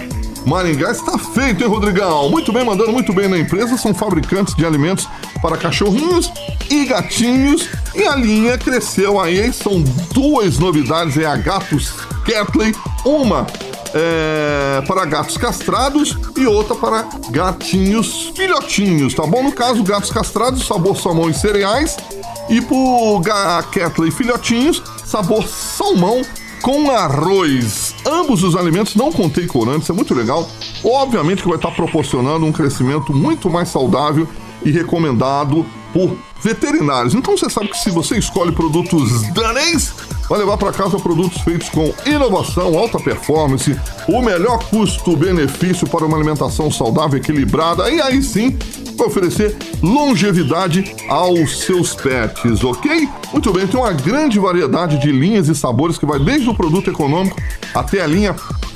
[0.46, 2.30] Maringá está feito, hein, Rodrigão?
[2.30, 3.78] Muito bem, mandando muito bem na empresa.
[3.78, 5.08] São fabricantes de alimentos
[5.42, 6.32] para cachorrinhos
[6.70, 7.70] e gatinhos.
[7.96, 9.54] E a linha cresceu aí.
[9.54, 9.82] São
[10.14, 11.92] duas novidades: é a Gatos
[12.26, 12.74] Catley.
[13.06, 13.46] Uma
[13.94, 19.44] é, para gatos castrados e outra para gatinhos filhotinhos, tá bom?
[19.44, 21.98] No caso, gatos castrados, sabor salmão e cereais.
[22.50, 26.22] E pro ga- Catley filhotinhos, sabor salmão
[26.62, 27.96] com arroz.
[28.06, 30.48] Ambos os alimentos não contêm corantes, é muito legal.
[30.84, 34.28] Obviamente que vai estar proporcionando um crescimento muito mais saudável
[34.64, 37.14] e recomendado por veterinários.
[37.14, 39.94] Então você sabe que se você escolhe produtos danês,
[40.32, 46.16] vai levar para casa produtos feitos com inovação, alta performance, o melhor custo-benefício para uma
[46.16, 47.92] alimentação saudável equilibrada.
[47.92, 48.58] E aí sim,
[48.96, 53.10] vai oferecer longevidade aos seus pets, ok?
[53.34, 56.90] Muito bem, tem uma grande variedade de linhas e sabores que vai desde o produto
[56.90, 57.36] econômico
[57.76, 58.34] até a linha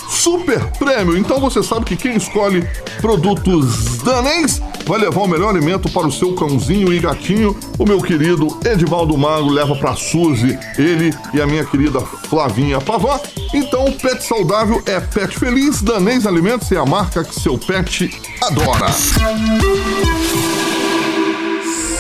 [0.10, 1.18] super prêmio.
[1.18, 2.68] Então você sabe que quem escolhe
[3.02, 7.56] produtos danês vai levar o melhor alimento para o seu cãozinho e gatinho.
[7.78, 13.20] O meu querido Edivaldo Mago leva para Suzy, ele e a minha querida Flavinha Pavã.
[13.54, 15.82] Então, pet saudável é pet feliz.
[15.82, 18.92] Danês Alimentos é a marca que seu pet adora.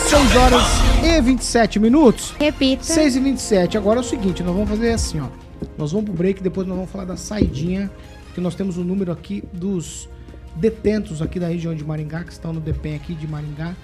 [0.10, 0.64] 6 horas
[1.04, 2.34] e 27 minutos.
[2.40, 2.84] Repita.
[2.84, 3.78] 6 e 27.
[3.78, 5.45] Agora é o seguinte, nós vamos fazer assim, ó.
[5.78, 7.90] Nós vamos pro break, depois nós vamos falar da saidinha,
[8.34, 10.10] que nós temos o número aqui dos
[10.56, 13.76] detentos aqui da região de Maringá, que estão no DPEM aqui de Maringá,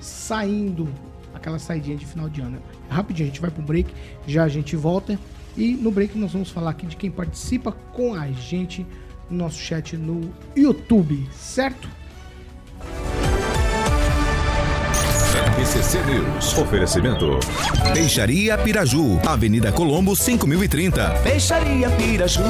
[0.00, 0.88] saindo
[1.34, 2.58] aquela saidinha de final de ano.
[2.88, 3.92] Rapidinho, a gente vai pro break,
[4.26, 5.18] já a gente volta.
[5.56, 8.86] E no break nós vamos falar aqui de quem participa com a gente
[9.30, 11.88] no nosso chat no YouTube, certo?
[15.56, 16.58] RCC News.
[16.58, 17.38] Oferecimento.
[17.92, 21.10] Peixaria Piraju, Avenida Colombo 5030.
[21.22, 22.42] Peixaria Piraju.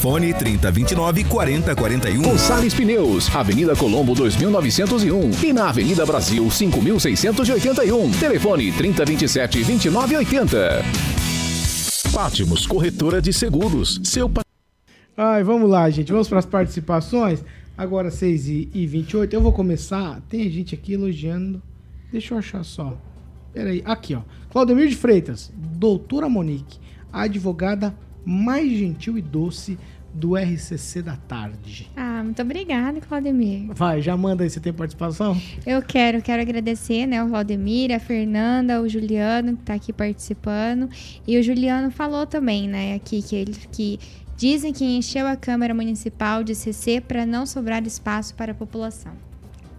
[0.00, 2.22] Fone 3029 4041.
[2.22, 8.10] Gonçalves Pneus, Avenida Colombo 2901 e na Avenida Brasil 5681.
[8.12, 10.82] Telefone 3027 2980.
[12.10, 14.00] Pátimos Corretora de Seguros.
[14.02, 14.32] Seu
[15.14, 16.10] Ai, vamos lá, gente.
[16.10, 17.44] Vamos para as participações.
[17.76, 20.22] Agora 6 e e 28 Eu vou começar.
[20.30, 21.60] Tem gente aqui elogiando.
[22.10, 22.96] Deixa eu achar só.
[23.52, 23.82] Peraí.
[23.84, 24.22] Aqui, ó.
[24.50, 25.52] Claudemir de Freitas.
[25.56, 26.78] Doutora Monique.
[27.12, 29.78] A advogada mais gentil e doce
[30.16, 31.90] do RCC da tarde.
[31.94, 33.66] Ah, muito obrigada, Claudemir.
[33.74, 34.50] Vai, já manda aí.
[34.50, 35.40] Você tem participação?
[35.66, 40.88] Eu quero, quero agradecer, né, o Valdemir, a Fernanda, o Juliano que tá aqui participando.
[41.26, 43.98] E o Juliano falou também, né, aqui que ele que
[44.36, 49.12] dizem que encheu a Câmara Municipal de CC para não sobrar espaço para a população.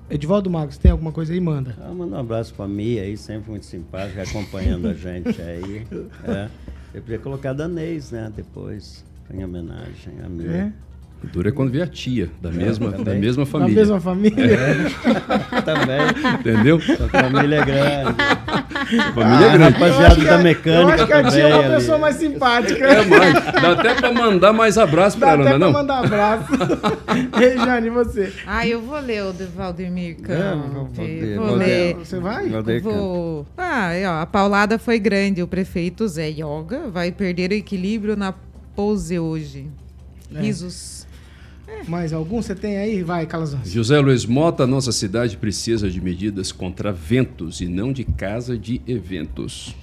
[0.09, 1.39] Edivaldo Magos, tem alguma coisa aí?
[1.39, 1.75] Manda.
[1.81, 5.85] Ah, manda um abraço pra Mia aí, sempre muito simpática, acompanhando a gente aí.
[6.25, 6.49] É.
[6.93, 8.31] Eu podia colocar Danês, né?
[8.33, 10.51] Depois, em homenagem a Mia.
[10.51, 10.73] É?
[11.23, 13.75] O duro é quando vê a tia, da mesma, da mesma Da família.
[13.75, 14.37] mesma família.
[15.65, 16.33] Também.
[16.39, 16.79] Entendeu?
[16.79, 18.15] Sua família é grande.
[19.15, 19.73] Família é Ah, grande.
[19.73, 22.01] rapaziada da Eu mecânica acho que a tia é uma também pessoa ali.
[22.01, 22.85] mais simpática.
[22.85, 23.33] É mais.
[23.33, 26.51] Dá até pra mandar mais abraço pra Dá ela, até não é pra mandar abraço.
[27.35, 28.33] Rejane, e você?
[28.45, 30.71] Ah, eu vou ler o de Valdemir É, Campos.
[30.71, 31.93] vou- vou ler, Vou ler.
[31.95, 32.47] Você vai?
[32.81, 33.45] Vou.
[33.57, 35.41] Ah, ó, a paulada foi grande.
[35.41, 38.33] O prefeito Zé Yoga vai perder o equilíbrio na
[38.75, 39.65] pose hoje.
[40.35, 40.39] É.
[40.41, 40.96] Risos.
[41.87, 43.03] Mais algum você tem aí?
[43.03, 43.69] Vai, Calazans.
[43.71, 48.81] José Luiz Mota, nossa cidade precisa de medidas contra ventos e não de casa de
[48.87, 49.75] eventos.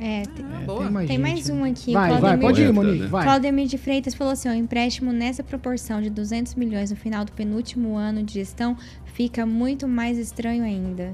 [0.00, 0.80] É, tem, boa.
[0.82, 1.54] Tem mais, tem mais né?
[1.54, 1.92] um aqui.
[1.92, 3.06] Vai, vai, pode ir, Monique, né?
[3.06, 3.24] vai.
[3.24, 7.30] Claudemir de Freitas falou assim: o empréstimo nessa proporção de 200 milhões no final do
[7.32, 8.76] penúltimo ano de gestão
[9.14, 11.12] fica muito mais estranho ainda.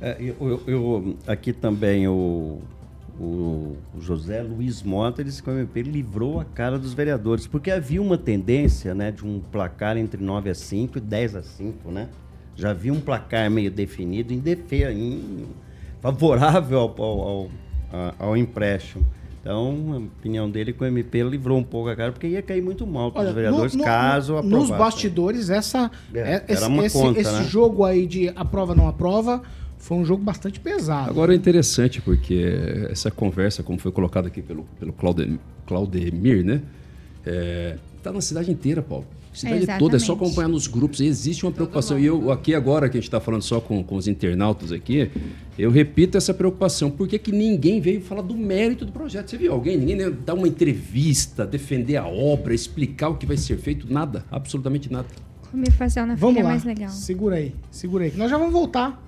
[0.00, 2.60] É, eu, eu- eu- aqui também o,
[3.20, 8.00] o, José Luiz Mota, disse que o MP livrou a cara dos vereadores, porque havia
[8.02, 12.08] uma tendência né, de um placar entre 9 a 5 e 10 a 5, né?
[12.54, 15.46] Já havia um placar meio definido em defesa, em,
[16.00, 17.50] favorável ao, ao, ao,
[18.18, 19.04] ao empréstimo.
[19.40, 22.60] Então, a opinião dele que o MP livrou um pouco a cara, porque ia cair
[22.62, 24.72] muito mal para os vereadores no- no- caso Nos aprovasse.
[24.78, 27.44] bastidores, essa, É, é- esse, esse- conta, esse né?
[27.44, 29.40] jogo aí de aprova não aprova
[29.78, 31.10] foi um jogo bastante pesado.
[31.10, 32.44] Agora é interessante porque
[32.90, 36.62] essa conversa, como foi colocado aqui pelo, pelo Claudemir, Claudemir né?
[37.24, 39.06] É, tá na cidade inteira, Paulo.
[39.36, 39.80] Cidade Exatamente.
[39.80, 41.00] toda, é só acompanhar nos grupos.
[41.00, 41.98] Existe uma preocupação.
[41.98, 45.10] E eu, aqui agora, que a gente está falando só com, com os internautas aqui,
[45.58, 46.90] eu repito essa preocupação.
[46.90, 49.28] Por que, que ninguém veio falar do mérito do projeto?
[49.28, 49.76] Você viu alguém?
[49.76, 53.92] Ninguém né, dar uma entrevista, defender a obra, explicar o que vai ser feito?
[53.92, 55.08] Nada, absolutamente nada.
[55.50, 56.48] Comer na Vamos feira é lá.
[56.48, 56.88] mais legal.
[56.88, 58.10] Segura aí, segura aí.
[58.12, 59.06] que Nós já vamos voltar.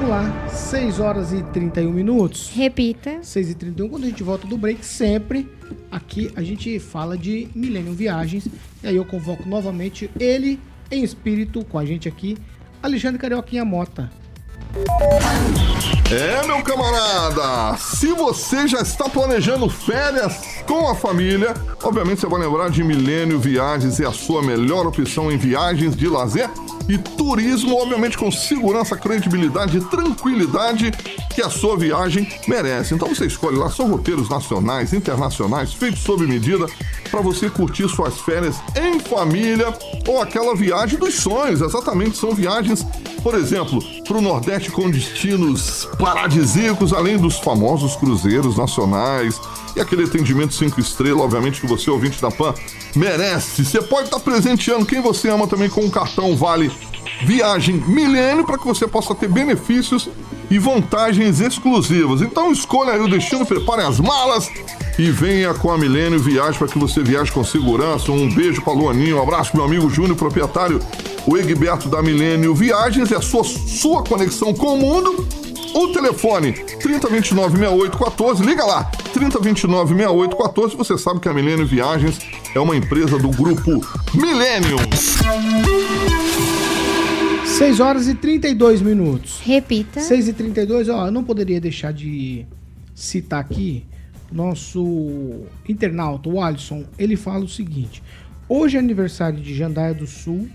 [0.00, 2.52] Vamos lá, 6 horas e 31 minutos.
[2.54, 3.18] Repita.
[3.20, 5.50] 6 e 31 quando a gente volta do break, sempre
[5.90, 8.46] aqui a gente fala de Millennium Viagens.
[8.80, 12.38] E aí eu convoco novamente ele em espírito com a gente aqui,
[12.80, 14.08] Alexandre Carioquinha Mota.
[16.12, 22.40] É, meu camarada, se você já está planejando férias com a família, obviamente você vai
[22.40, 26.48] lembrar de Milênio Viagens, é a sua melhor opção em viagens de lazer
[26.88, 30.90] e turismo, obviamente com segurança, credibilidade e tranquilidade
[31.34, 32.94] que a sua viagem merece.
[32.94, 36.66] Então você escolhe lá, são roteiros nacionais, internacionais, feitos sob medida
[37.10, 39.72] para você curtir suas férias em família
[40.06, 41.60] ou aquela viagem dos sonhos.
[41.60, 42.86] Exatamente, são viagens,
[43.22, 49.38] por exemplo, para o Nordeste com destinos paradisíacos, além dos famosos cruzeiros nacionais
[49.78, 52.52] e aquele atendimento cinco estrelas, obviamente que você, ouvinte da PAN,
[52.96, 53.64] merece.
[53.64, 56.70] Você pode estar presenteando quem você ama também com um cartão Vale
[57.24, 60.08] Viagem Milênio para que você possa ter benefícios
[60.50, 62.22] e vantagens exclusivas.
[62.22, 64.50] Então escolha o destino, prepare as malas
[64.98, 68.10] e venha com a Milênio Viagem para que você viaje com segurança.
[68.10, 70.80] Um beijo para Luaninho, um abraço meu amigo Júnior, proprietário,
[71.24, 75.47] o Egberto da Milênio Viagens, é a sua, sua conexão com o mundo.
[75.74, 82.18] O telefone 3029 6814, liga lá, 3029 6814, você sabe que a Milênio Viagens
[82.54, 84.78] é uma empresa do grupo Millennium.
[87.44, 89.40] 6 horas e 32 minutos.
[89.42, 90.00] Repita.
[90.00, 92.46] 6 e 32, ó, eu não poderia deixar de
[92.94, 93.84] citar aqui
[94.30, 96.84] nosso internauta, o Alisson.
[96.98, 98.02] Ele fala o seguinte:
[98.48, 100.48] hoje é aniversário de Jandaia do Sul,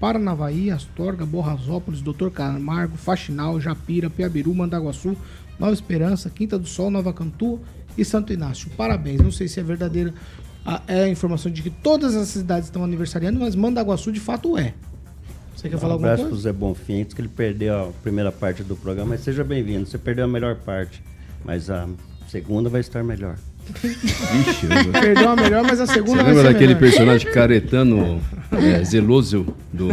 [0.00, 5.16] Paranavaí, Astorga, Borrasópolis, Doutor Camargo, Faxinal, Japira, Piabiru, Mandaguaçu,
[5.58, 7.60] Nova Esperança, Quinta do Sol, Nova Cantu
[7.96, 8.70] e Santo Inácio.
[8.76, 9.20] Parabéns.
[9.20, 10.12] Não sei se é verdadeira
[10.64, 14.58] a, é a informação de que todas as cidades estão aniversariando, mas Mandaguaçu de fato
[14.58, 14.74] é.
[15.54, 16.42] Você quer falar um alguma abraço pro coisa?
[16.42, 19.86] Zé Bonfim, que ele perdeu a primeira parte do programa, mas seja bem-vindo.
[19.86, 21.02] Você perdeu a melhor parte,
[21.44, 21.88] mas a
[22.28, 23.38] segunda vai estar melhor.
[23.82, 26.80] Vixe, eu- Perdeu a melhor, mas a Você segunda vai lembra ser daquele melhor.
[26.80, 28.20] personagem caretano
[28.52, 29.88] é, zeloso do,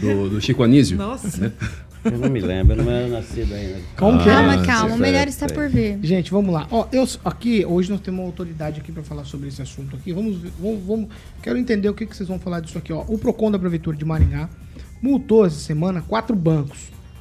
[0.00, 0.96] do, do Chico Anísio?
[0.96, 1.40] Nossa.
[1.40, 1.52] Né?
[2.04, 3.78] Eu não me lembro, eu não era nascido ainda.
[3.96, 4.32] Como que é?
[4.32, 4.80] Calma, Ah, calma.
[4.88, 5.48] certo, O melhor está é.
[5.48, 5.98] por vir.
[6.02, 6.66] Gente, vamos lá.
[6.70, 10.12] Ó, eu aqui hoje nós temos uma autoridade aqui para falar sobre esse assunto aqui.
[10.12, 11.08] Vamos, vamos, vamos-
[11.42, 12.92] quero entender o que, que vocês vão falar disso aqui.
[12.92, 14.48] Ó, o Procon da prefeitura de Maringá
[15.02, 16.78] multou essa semana quatro bancos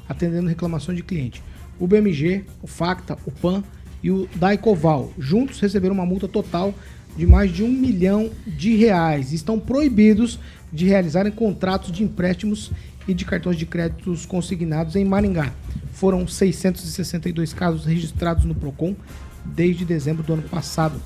[0.07, 1.41] atendendo reclamação de cliente.
[1.79, 3.63] O BMG, o Facta, o Pan
[4.07, 6.73] e o Daicoval juntos receberam uma multa total
[7.17, 9.33] de mais de um milhão de reais.
[9.33, 10.39] Estão proibidos
[10.71, 12.71] de realizarem contratos de empréstimos
[13.05, 15.51] e de cartões de créditos consignados em Maringá.
[15.91, 18.95] Foram 662 casos registrados no Procon
[19.43, 21.01] desde dezembro do ano passado.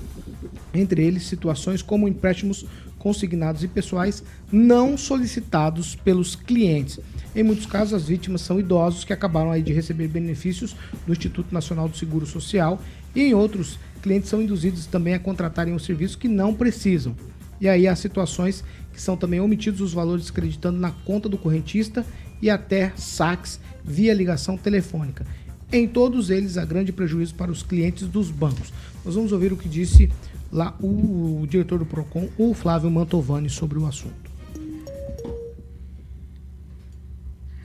[0.72, 2.68] Entre eles, situações como empréstimos
[3.02, 7.00] consignados e pessoais não solicitados pelos clientes.
[7.36, 10.76] Em muitos casos, as vítimas são idosos que acabaram aí de receber benefícios
[11.08, 12.80] do Instituto Nacional do Seguro Social
[13.16, 17.16] e em outros, clientes são induzidos também a contratarem um serviço que não precisam.
[17.60, 22.06] E aí há situações que são também omitidos os valores acreditando na conta do correntista
[22.40, 25.26] e até saques via ligação telefônica.
[25.72, 28.74] Em todos eles, há grande prejuízo para os clientes dos bancos.
[29.04, 30.12] Nós vamos ouvir o que disse
[30.52, 34.30] lá o, diretor do PROCON, o Flávio Mantovani, sobre o assunto.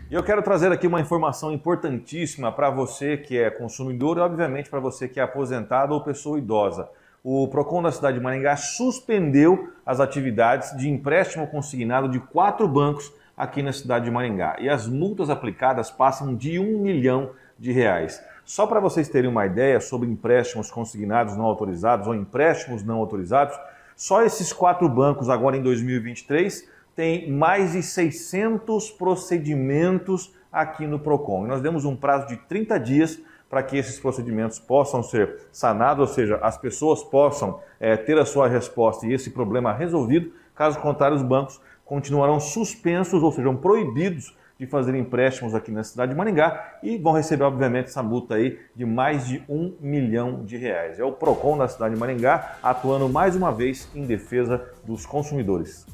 [0.09, 4.79] Eu quero trazer aqui uma informação importantíssima para você que é consumidor e, obviamente, para
[4.79, 6.89] você que é aposentado ou pessoa idosa.
[7.25, 13.13] O PROCON da cidade de Maringá suspendeu as atividades de empréstimo consignado de quatro bancos
[13.37, 14.57] aqui na cidade de Maringá.
[14.61, 18.23] E as multas aplicadas passam de um milhão de reais.
[18.47, 23.59] Só para vocês terem uma ideia sobre empréstimos consignados não autorizados ou empréstimos não autorizados,
[23.97, 31.45] só esses quatro bancos agora em 2023 têm mais de 600 procedimentos aqui no Procon.
[31.45, 36.15] Nós demos um prazo de 30 dias para que esses procedimentos possam ser sanados, ou
[36.15, 40.33] seja, as pessoas possam eh, ter a sua resposta e esse problema resolvido.
[40.55, 46.13] Caso contrário, os bancos continuarão suspensos, ou sejam, proibidos de fazer empréstimos aqui na cidade
[46.13, 50.57] de Maringá e vão receber, obviamente, essa multa aí de mais de um milhão de
[50.57, 50.99] reais.
[50.99, 55.87] É o PROCON da cidade de Maringá atuando mais uma vez em defesa dos consumidores.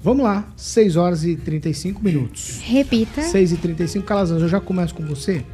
[0.00, 2.60] Vamos lá, 6 horas e 35 minutos.
[2.64, 3.22] Repita.
[3.22, 5.44] 6 e 35 Calazans, eu já começo com você.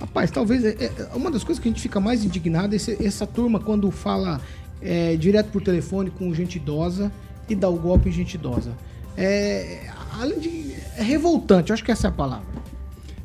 [0.00, 3.04] Rapaz, talvez é, é uma das coisas que a gente fica mais indignado é esse-
[3.04, 4.40] essa turma quando fala
[4.80, 7.10] é, direto por telefone com gente idosa
[7.48, 8.72] e dá o golpe em gente idosa.
[9.18, 10.74] É, além de.
[10.96, 12.46] É revoltante, acho que essa é a palavra.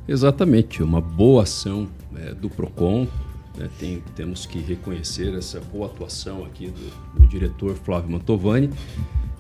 [0.08, 3.08] Exatamente, uma boa ação é, do PROCON.
[3.58, 8.70] né, tem- temos que reconhecer essa boa atuação aqui do, do diretor Flávio Mantovani.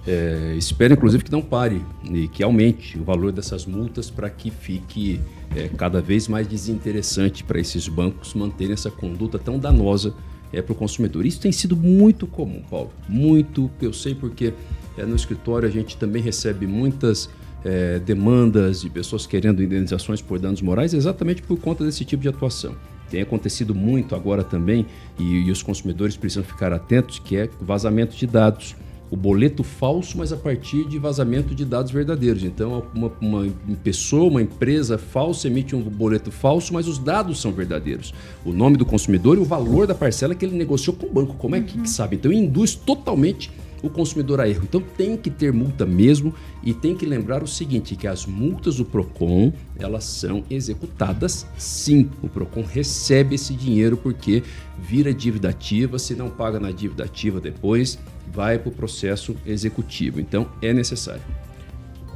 [0.05, 4.51] É, espero, inclusive, que não pare e que aumente o valor dessas multas para que
[4.51, 5.19] fique
[5.55, 10.13] é, cada vez mais desinteressante para esses bancos manterem essa conduta tão danosa
[10.53, 11.25] é, para o consumidor.
[11.25, 12.91] Isso tem sido muito comum, Paulo.
[13.09, 14.53] Muito, eu sei porque
[14.97, 17.29] é, no escritório a gente também recebe muitas
[17.65, 22.29] é, demandas de pessoas querendo indenizações por danos morais exatamente por conta desse tipo de
[22.29, 22.75] atuação.
[23.09, 24.85] Tem acontecido muito agora também,
[25.19, 28.75] e, e os consumidores precisam ficar atentos, que é vazamento de dados
[29.13, 32.43] o boleto falso, mas a partir de vazamento de dados verdadeiros.
[32.43, 33.47] Então, uma, uma,
[33.83, 38.11] pessoa, uma empresa falsa emite um boleto falso, mas os dados são verdadeiros.
[38.43, 41.35] O nome do consumidor e o valor da parcela que ele negociou com o banco.
[41.35, 42.15] Como é que, que sabe?
[42.15, 43.51] Então, induz totalmente
[43.83, 44.63] o consumidor a erro.
[44.63, 48.77] Então tem que ter multa mesmo e tem que lembrar o seguinte, que as multas
[48.77, 52.09] do Procon, elas são executadas sim.
[52.23, 54.41] O Procon recebe esse dinheiro porque
[54.79, 57.99] vira dívida ativa, se não paga na dívida ativa depois,
[58.31, 60.19] vai para o processo executivo.
[60.19, 61.21] Então, é necessário.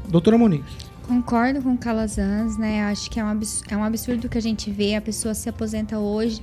[0.07, 0.87] Doutora Monique.
[1.07, 2.83] Concordo com o Calazans, né?
[2.83, 4.95] Acho que é um, absurdo, é um absurdo que a gente vê.
[4.95, 6.41] A pessoa se aposenta hoje,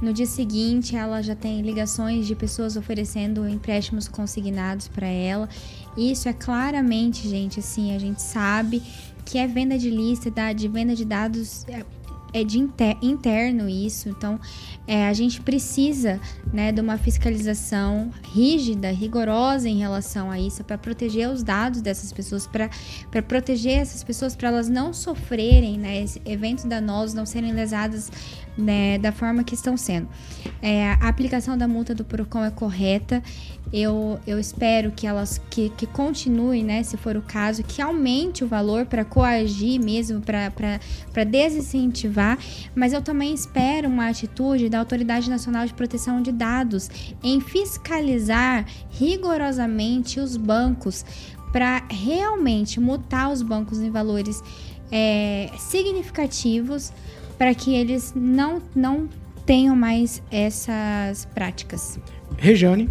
[0.00, 5.48] no dia seguinte ela já tem ligações de pessoas oferecendo empréstimos consignados para ela.
[5.96, 8.82] Isso é claramente, gente, assim, a gente sabe
[9.24, 11.84] que é venda de lista, de venda de dados é,
[12.32, 14.08] é de inter, interno isso.
[14.08, 14.38] Então,
[14.86, 16.20] é, a gente precisa
[16.52, 22.12] né, de uma fiscalização rígida, rigorosa em relação a isso, para proteger os dados dessas
[22.12, 28.10] pessoas, para proteger essas pessoas, para elas não sofrerem né, eventos danosos, não serem lesadas
[28.56, 30.08] né, da forma que estão sendo.
[30.62, 33.22] É, a aplicação da multa do PROCON é correta.
[33.72, 38.44] Eu, eu espero que elas que, que continue, né, se for o caso, que aumente
[38.44, 42.38] o valor para coagir mesmo, para desincentivar,
[42.74, 46.88] mas eu também espero uma atitude da Autoridade Nacional de Proteção de Dados
[47.22, 51.04] em fiscalizar rigorosamente os bancos
[51.52, 54.42] para realmente mutar os bancos em valores
[54.90, 56.92] é, significativos
[57.38, 59.08] para que eles não, não
[59.44, 61.98] tenham mais essas práticas.
[62.36, 62.90] Rejane.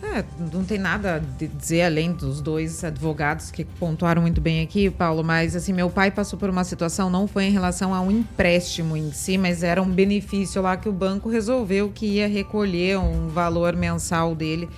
[0.00, 4.88] É, não tem nada a dizer além dos dois advogados que pontuaram muito bem aqui,
[4.88, 8.10] Paulo, mas assim, meu pai passou por uma situação, não foi em relação a um
[8.10, 12.96] empréstimo em si, mas era um benefício lá que o banco resolveu que ia recolher
[12.96, 14.68] um valor mensal dele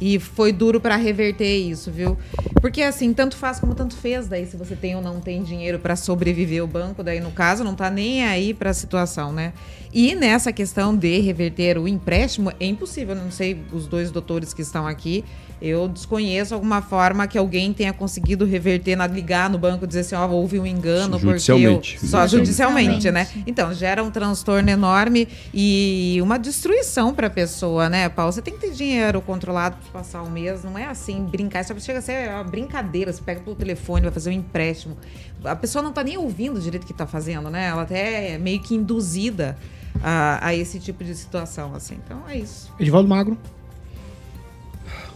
[0.00, 2.16] e foi duro para reverter isso, viu?
[2.60, 5.78] Porque assim, tanto faz como tanto fez, daí se você tem ou não tem dinheiro
[5.78, 9.52] para sobreviver o banco, daí no caso não tá nem aí para a situação, né?
[9.92, 14.62] E nessa questão de reverter o empréstimo, é impossível, não sei os dois doutores que
[14.62, 15.24] estão aqui,
[15.60, 20.00] eu desconheço alguma forma que alguém tenha conseguido reverter, na, ligar no banco e dizer
[20.00, 21.18] assim, ó, oh, houve um engano.
[21.18, 21.94] Judicialmente.
[21.94, 23.26] Porque eu, só judicialmente, né?
[23.46, 28.32] Então, gera um transtorno enorme e uma destruição para a pessoa, né, Paulo?
[28.32, 31.60] Você tem que ter dinheiro controlado passar um mês, não é assim, brincar.
[31.60, 34.96] Isso chega a ser uma brincadeira, você pega pelo telefone, vai fazer um empréstimo.
[35.44, 37.66] A pessoa não está nem ouvindo direito o que está fazendo, né?
[37.66, 39.56] Ela até é meio que induzida
[40.02, 41.98] a, a esse tipo de situação, assim.
[42.04, 42.72] Então, é isso.
[42.78, 43.38] Edivaldo Magro.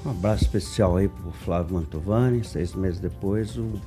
[0.05, 2.43] Um abraço especial aí pro Flávio Mantovani.
[2.45, 3.81] Seis meses depois, o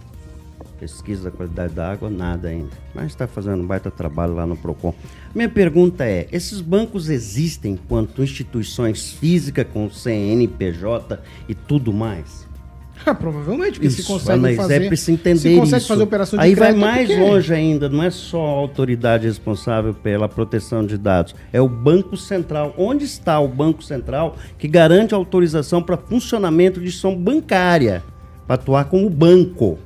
[0.80, 2.72] pesquisa da qualidade da água, nada ainda.
[2.94, 4.94] Mas está fazendo um baita trabalho lá no PROCON.
[5.34, 12.52] Minha pergunta é: esses bancos existem enquanto instituições físicas com CNPJ e tudo mais?
[13.06, 14.84] Ah, provavelmente, porque Isso, se consegue fazer.
[14.84, 15.88] é preciso entender se consegue isso.
[15.90, 19.26] fazer operação de Aí vai é mais porque- longe ainda, não é só a autoridade
[19.28, 22.74] responsável pela proteção de dados, é o Banco Central.
[22.78, 28.02] Onde está o Banco Central que garante autorização para funcionamento de instituição bancária,
[28.48, 29.78] para atuar como banco?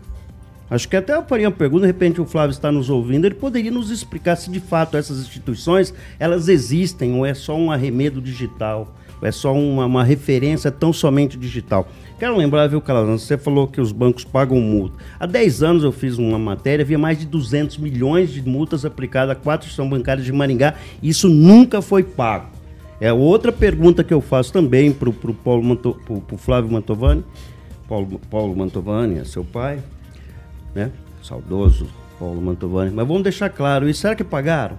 [0.70, 3.36] Acho que até eu faria uma pergunta, de repente o Flávio está nos ouvindo, ele
[3.36, 8.20] poderia nos explicar se de fato essas instituições, elas existem ou é só um arremedo
[8.20, 11.88] digital, ou é só uma, uma referência tão somente digital.
[12.20, 14.98] Quero lembrar, viu, Calazans, você falou que os bancos pagam multa.
[15.18, 19.38] Há 10 anos eu fiz uma matéria, havia mais de 200 milhões de multas aplicadas
[19.38, 22.48] a quatro instituições bancárias de Maringá, e isso nunca foi pago.
[23.00, 27.24] É outra pergunta que eu faço também para o Flávio Mantovani,
[27.88, 29.80] Paulo, Paulo Mantovani, é seu pai,
[30.78, 30.92] né?
[31.24, 31.88] Saudoso
[32.20, 32.92] Paulo Mantovani.
[32.94, 34.78] Mas vamos deixar claro, e será que pagaram?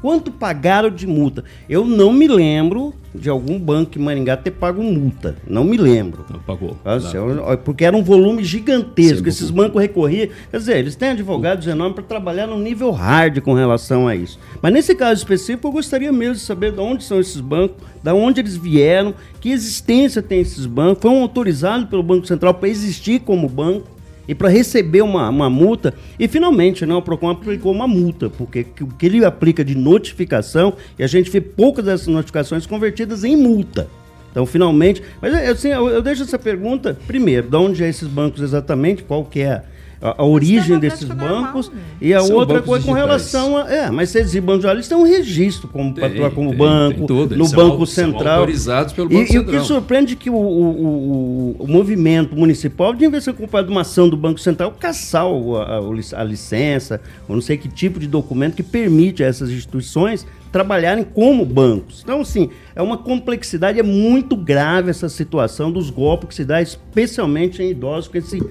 [0.00, 1.44] Quanto pagaram de multa?
[1.68, 5.36] Eu não me lembro de algum banco em Maringá ter pago multa.
[5.46, 6.24] Não me lembro.
[6.30, 6.74] Não pagou.
[7.12, 9.24] Eu- porque era um volume gigantesco.
[9.24, 10.28] Sim, Esses bancos recorriam.
[10.50, 14.38] Quer dizer, eles têm advogados enormes para trabalhar no nível hard com relação a isso.
[14.62, 18.10] Mas nesse caso específico, eu gostaria mesmo de saber de onde são esses bancos, de
[18.10, 21.02] onde eles vieram, que existência tem esses bancos.
[21.02, 23.86] Foram autorizados pelo Banco Central para existir como banco
[24.30, 25.92] e para receber uma, uma multa.
[26.16, 29.74] E finalmente, né, o PROCON aplicou uma multa, porque que- o que ele aplica de
[29.76, 33.88] notificação, e a gente vê poucas dessas notificações convertidas em multa.
[34.30, 35.02] Então, finalmente.
[35.20, 39.24] Mas assim, eu, eu deixo essa pergunta, primeiro, de onde é esses bancos exatamente, qual
[39.24, 39.64] que é
[40.02, 41.80] a, a origem desses prática normal, bancos né?
[42.00, 43.06] e a São outra bancos coisa com digitais.
[43.32, 43.70] relação a.
[43.70, 47.06] É, mas esses bancos eles têm um registro como, Tem, pra- como tem, banco, tem
[47.06, 47.34] tudo.
[47.36, 48.38] no Eles são Banco Central.
[48.40, 49.64] autorizados pelo E- Banco e, o que Central.
[49.64, 54.08] surpreende é que o, o, o- o movimento municipal devia ser culpado de uma ação
[54.08, 55.78] do Banco Central caçar o- a,
[56.16, 61.04] a licença, ou não sei que tipo de documento que permite a essas instituições trabalharem
[61.04, 62.00] como bancos.
[62.02, 66.60] Então, assim, é uma complexidade, é muito grave essa situação dos golpes que se dá,
[66.60, 68.42] especialmente em idosos com esse,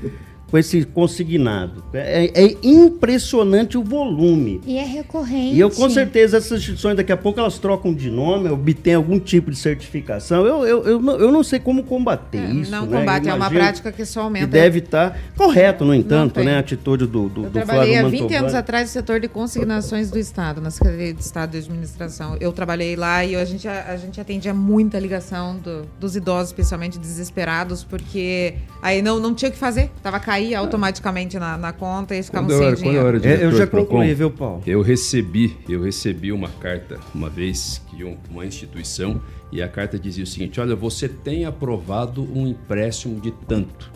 [0.50, 1.84] com esse consignado.
[1.94, 4.62] É, é impressionante o volume.
[4.66, 5.56] E é recorrente.
[5.56, 9.20] E eu, com certeza, essas instituições daqui a pouco elas trocam de nome, obtêm algum
[9.20, 10.46] tipo de certificação.
[10.46, 12.72] Eu, eu, eu, não, eu não sei como combater É, isso.
[12.72, 12.98] não né?
[13.00, 14.48] combate, é uma prática que só Que aumenta.
[14.48, 16.56] deve estar correto, no entanto, né?
[16.56, 18.40] A atitude do, do, Eu do trabalhei há Flávio 20 Mantovani.
[18.44, 22.38] anos atrás no setor de consignações do Estado, na Secretaria de Estado de Administração.
[22.40, 26.98] Eu trabalhei lá e a gente, a, gente atendia muita ligação do- dos idosos, especialmente
[27.00, 29.90] desesperados, porque aí não, não tinha o que fazer.
[30.02, 33.18] Tava cair automaticamente na, na conta e eles ficavam sem era, quando eu dinheiro.
[33.28, 34.62] era É, eu já concluí, viu, Paulo?
[34.66, 39.22] Eu recebi, eu recebi uma carta uma vez que um- uma instituição
[39.52, 43.92] e a carta dizia o seguinte: olha, você tem aprovado um empréstimo de tanto.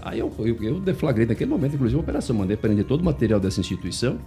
[0.00, 3.38] Aí eu, eu, eu deflagrei naquele momento, inclusive, uma operação, mandei prender todo o material
[3.38, 4.18] dessa instituição.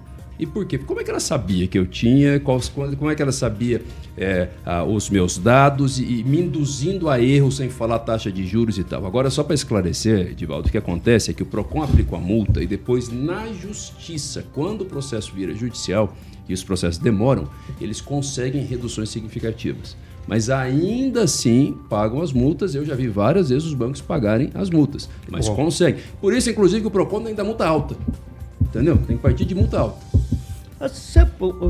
[0.41, 0.79] E por quê?
[0.79, 3.79] Como é que ela sabia que eu tinha, quais- como é que ela sabia
[4.17, 8.45] é, ah, os meus dados e, e me induzindo a erro sem falar taxa de
[8.47, 9.05] juros e tal.
[9.05, 12.61] Agora, só para esclarecer, Edivaldo, o que acontece é que o PROCON aplica a multa
[12.61, 16.13] e depois, na justiça, quando o processo vira judicial
[16.49, 17.47] e os processos demoram,
[17.79, 19.95] eles conseguem reduções significativas.
[20.27, 22.73] Mas ainda assim pagam as multas.
[22.73, 25.55] Eu já vi várias vezes os bancos pagarem as multas, mas Bom.
[25.55, 26.01] conseguem.
[26.19, 27.95] Por isso, inclusive, que o PROCON tem que dar multa alta.
[28.59, 28.97] Entendeu?
[28.97, 30.10] Tem que partir de multa alta.
[30.81, 31.19] Você,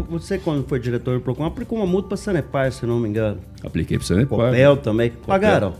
[0.09, 3.37] você, quando foi diretor do Procon, aplicou uma multa para Sanepar, se não me engano.
[3.63, 4.39] Apliquei para Sanepar.
[4.47, 5.11] Copel também.
[5.25, 5.73] Pagaram?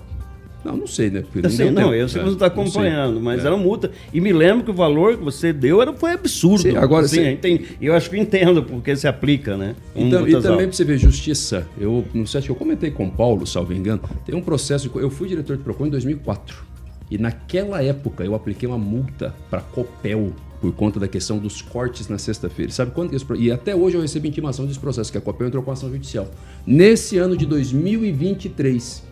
[0.64, 1.22] Não, não sei, né?
[1.22, 1.50] Porque não,
[1.82, 1.94] tempo.
[1.96, 3.48] eu sei que É, você está não acompanhando, mas É.
[3.48, 3.90] era multa.
[4.14, 6.62] E me lembro que o valor que você deu era, foi absurdo.
[6.62, 9.76] Sim, agora assim, você- eu acho que entendo porque se aplica, né?
[9.96, 13.08] Um Então, e também para você ver justiça, eu não sei, que eu comentei com
[13.08, 16.64] o Paulo, salvo engano, tem um processo, de- eu fui diretor de Procon em 2004,
[17.10, 22.07] e naquela época eu apliquei uma multa para Copel por conta da questão dos cortes
[22.07, 22.72] na sexta-feira.
[22.72, 25.47] Sabe quanto que esse, e até hoje eu recebi intimação desse processo que a Copel
[25.47, 26.30] entrou com ação judicial.
[26.66, 29.03] Nesse ano de 2023,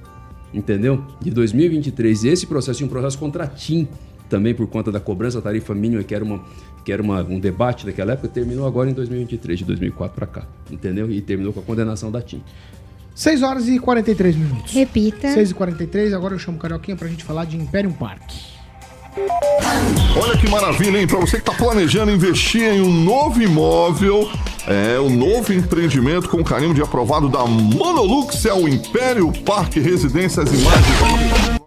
[0.53, 1.03] entendeu?
[1.19, 3.87] De 2023, esse processo e um processo contra a TIM
[4.29, 6.45] também por conta da cobrança da tarifa mínima, que era, uma,
[6.85, 10.47] que era uma, um debate daquela época, terminou agora em 2023, de 2004 para cá,
[10.69, 11.11] entendeu?
[11.11, 12.43] E terminou com a condenação da TIM.
[13.15, 14.71] 6 horas e 43 minutos.
[14.71, 15.33] Repita.
[15.33, 18.58] 6 e 43 agora eu chamo o Carioquinha pra gente falar de Imperium Park.
[20.21, 21.07] Olha que maravilha, hein?
[21.07, 24.29] Para você que está planejando investir em um novo imóvel,
[24.67, 30.51] é o novo empreendimento com carimbo de aprovado da Monolux, é o Império Parque Residências
[30.51, 31.59] Imagens.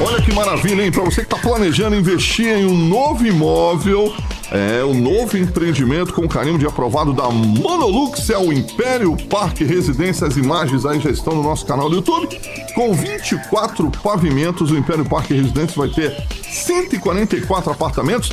[0.00, 0.92] Olha que maravilha, hein?
[0.92, 4.14] Para você que está planejando investir em um novo imóvel,
[4.50, 10.36] é o novo empreendimento com carimbo de aprovado da Monolux, é o Império Parque Residências
[10.36, 12.38] Imagens, aí já estão no nosso canal do YouTube.
[12.74, 18.30] Com 24 pavimentos, o Império Parque Residências vai ter 144 apartamentos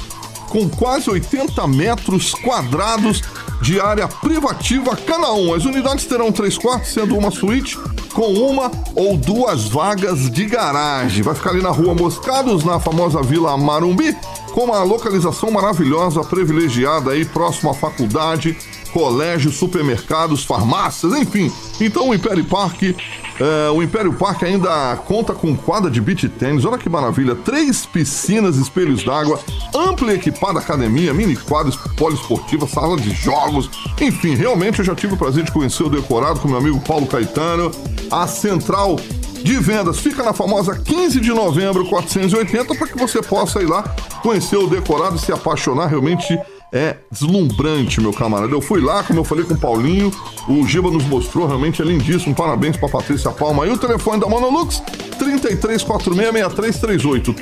[0.50, 3.24] com quase 80 metros quadrados
[3.62, 5.54] de área privativa cada um.
[5.54, 7.78] As unidades terão três quartos, sendo uma suíte
[8.14, 11.24] com uma ou duas vagas de garagem.
[11.24, 14.16] Vai ficar ali na rua Moscados, na famosa Vila Marumbi,
[14.54, 18.56] com uma localização maravilhosa, privilegiada aí, próximo à faculdade,
[18.94, 21.52] colégio, supermercados, farmácias, enfim.
[21.82, 22.96] Então o Império Parque
[23.40, 27.86] é, o Império Parque ainda conta com quadra de beach tênis, olha que maravilha, três
[27.86, 29.40] piscinas, espelhos d'água,
[29.74, 35.16] ampla e equipada academia, mini quadros poliesportiva, sala de jogos, enfim, realmente eu já tive
[35.16, 37.72] o prazer de conhecer o decorado com meu amigo Paulo Caetano,
[38.12, 38.98] a central
[39.44, 43.84] de vendas fica na famosa 15 de novembro 480 para que você possa ir lá
[44.22, 46.38] conhecer o decorado e se apaixonar realmente
[46.74, 48.52] é deslumbrante, meu camarada.
[48.52, 50.12] Eu fui lá, como eu falei com o Paulinho,
[50.50, 52.34] o Giba nos mostrou, realmente é lindíssimo.
[52.34, 53.68] Parabéns pra Patrícia Palma.
[53.68, 54.82] E o telefone da Monolux,
[55.20, 57.36] 3346-6338.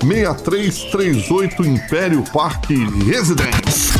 [0.00, 3.92] 3346-6338, Império Parque Residence.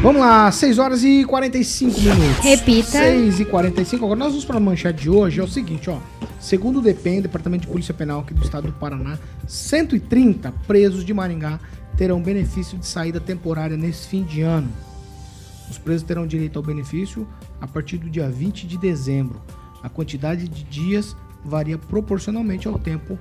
[0.00, 2.44] Vamos lá, 6 horas e 45 minutos.
[2.44, 2.90] Repita.
[2.90, 4.04] 6 e 45.
[4.04, 5.40] Agora nós vamos para a manchete de hoje.
[5.40, 5.98] É o seguinte, ó.
[6.38, 9.18] Segundo o DPEM, Departamento de Polícia Penal aqui do estado do Paraná,
[9.48, 11.58] 130 presos de Maringá
[11.96, 14.68] terão benefício de saída temporária nesse fim de ano.
[15.68, 17.26] Os presos terão direito ao benefício
[17.60, 19.42] a partir do dia 20 de dezembro.
[19.82, 23.18] A quantidade de dias varia proporcionalmente ao tempo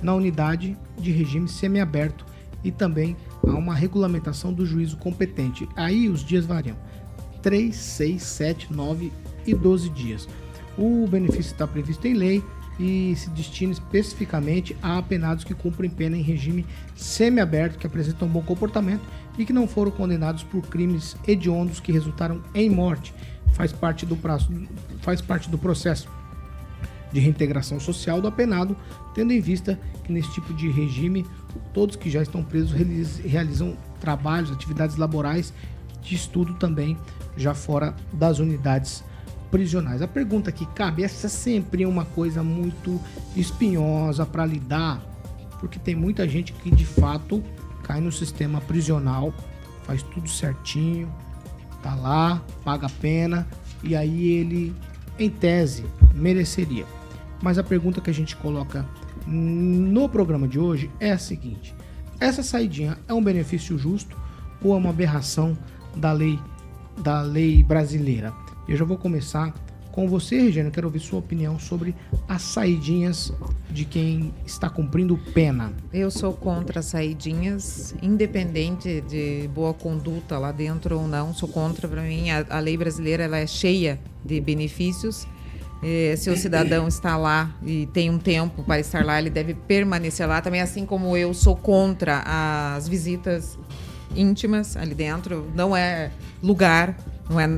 [0.00, 2.24] na unidade de regime semiaberto
[2.62, 3.16] e também
[3.46, 5.68] há uma regulamentação do juízo competente.
[5.76, 6.76] Aí os dias variam:
[7.42, 9.12] 3, 6, 7, 9
[9.46, 10.28] e 12 dias.
[10.78, 12.44] O benefício está previsto em lei
[12.78, 16.64] e se destina especificamente a apenados que cumprem pena em regime
[16.96, 19.02] semiaberto, que apresentam bom comportamento
[19.36, 23.14] e que não foram condenados por crimes hediondos que resultaram em morte.
[23.52, 24.50] Faz parte do, prazo,
[25.02, 26.08] faz parte do processo
[27.12, 28.76] de reintegração social do apenado,
[29.14, 31.26] tendo em vista que nesse tipo de regime
[31.72, 35.52] todos que já estão presos realiz- realizam trabalhos, atividades laborais
[36.02, 36.96] de estudo também
[37.36, 39.04] já fora das unidades
[39.50, 40.00] prisionais.
[40.02, 43.00] A pergunta que cabe, essa sempre é uma coisa muito
[43.36, 45.02] espinhosa para lidar,
[45.58, 47.42] porque tem muita gente que de fato
[47.82, 49.34] cai no sistema prisional,
[49.82, 51.12] faz tudo certinho,
[51.82, 53.46] tá lá, paga a pena
[53.82, 54.74] e aí ele,
[55.18, 55.84] em tese,
[56.14, 56.86] mereceria.
[57.42, 58.86] Mas a pergunta que a gente coloca
[59.26, 61.74] no programa de hoje é a seguinte:
[62.18, 64.16] essa saidinha é um benefício justo
[64.62, 65.56] ou é uma aberração
[65.96, 66.38] da lei
[67.02, 68.32] da lei brasileira?
[68.68, 69.54] Eu já vou começar
[69.90, 70.70] com você, Regina.
[70.70, 71.94] Quero ouvir sua opinião sobre
[72.28, 73.32] as saidinhas
[73.70, 75.72] de quem está cumprindo pena.
[75.92, 81.34] Eu sou contra saidinhas, independente de boa conduta lá dentro ou não.
[81.34, 85.26] Sou contra, para mim, a, a lei brasileira ela é cheia de benefícios.
[85.82, 89.54] Eh, se o cidadão está lá e tem um tempo para estar lá, ele deve
[89.54, 90.40] permanecer lá.
[90.42, 93.58] Também, assim como eu sou contra as visitas
[94.14, 96.10] íntimas ali dentro, não é
[96.42, 96.96] lugar,
[97.28, 97.48] não é,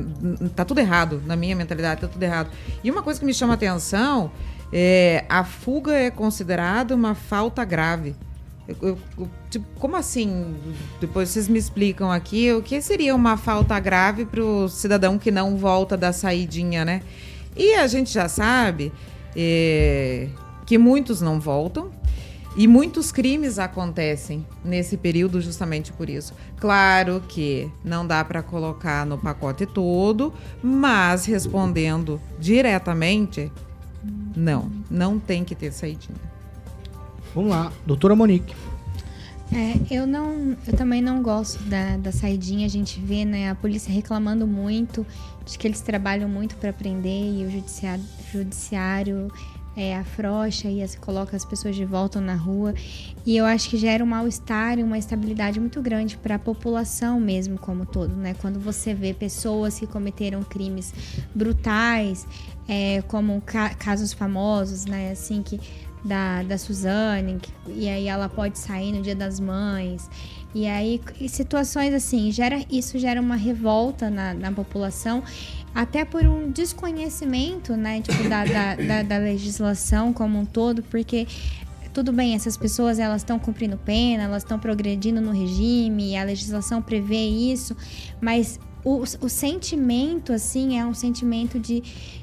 [0.55, 2.49] tá tudo errado na minha mentalidade, tá tudo errado.
[2.83, 4.31] E uma coisa que me chama a atenção
[4.71, 8.15] é a fuga é considerada uma falta grave.
[8.65, 10.55] Eu- eu- eu, tipo, como assim?
[11.01, 15.29] Depois vocês me explicam aqui o que seria uma falta grave para o cidadão que
[15.31, 17.01] não volta da saidinha, né?
[17.55, 18.91] E a gente já sabe
[19.35, 20.27] é,
[20.65, 21.91] que muitos não voltam
[22.55, 26.33] e muitos crimes acontecem nesse período justamente por isso.
[26.57, 33.51] Claro que não dá para colocar no pacote todo, mas respondendo diretamente,
[34.35, 36.17] não, não tem que ter saidinha.
[37.33, 38.53] Vamos lá, doutora Monique.
[39.51, 42.65] É, eu não, eu também não gosto da, da saidinha.
[42.65, 45.05] A gente vê, né, a polícia reclamando muito
[45.45, 49.31] de que eles trabalham muito para prender e o judiciário, judiciário
[49.75, 52.73] é, afrouxa e as, coloca as pessoas de volta na rua.
[53.25, 57.19] E eu acho que gera um mal-estar e uma estabilidade muito grande para a população
[57.19, 58.35] mesmo como todo, né?
[58.35, 60.93] Quando você vê pessoas que cometeram crimes
[61.33, 62.27] brutais,
[62.67, 65.11] é, como ca- casos famosos, né?
[65.11, 65.59] Assim que
[66.03, 70.09] da, da Suzane, que- e aí ela pode sair no Dia das Mães.
[70.53, 75.23] E aí, e situações assim, gera, isso gera uma revolta na, na população,
[75.73, 81.25] até por um desconhecimento, né, tipo, da, da, da, da legislação como um todo, porque
[81.91, 86.81] tudo bem, essas pessoas elas estão cumprindo pena, elas estão progredindo no regime, a legislação
[86.81, 87.75] prevê isso,
[88.21, 91.81] mas o, o sentimento, assim, é um sentimento de,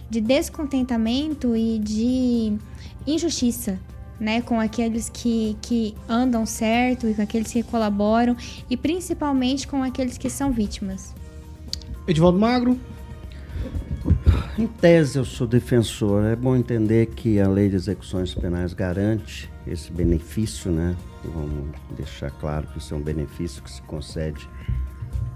[0.09, 2.59] de descontentamento e de
[3.07, 3.79] injustiça,
[4.19, 4.43] né?
[4.43, 8.37] Com aqueles que, que andam certo e com aqueles que colaboram
[8.69, 11.15] e principalmente com aqueles que são vítimas.
[12.07, 12.79] Edivaldo Magro.
[14.59, 16.25] Em tese, eu sou defensor.
[16.25, 20.97] É bom entender que a lei de execuções penais garante esse benefício, né?
[21.25, 24.49] Vamos deixar claro que isso é um benefício que se concede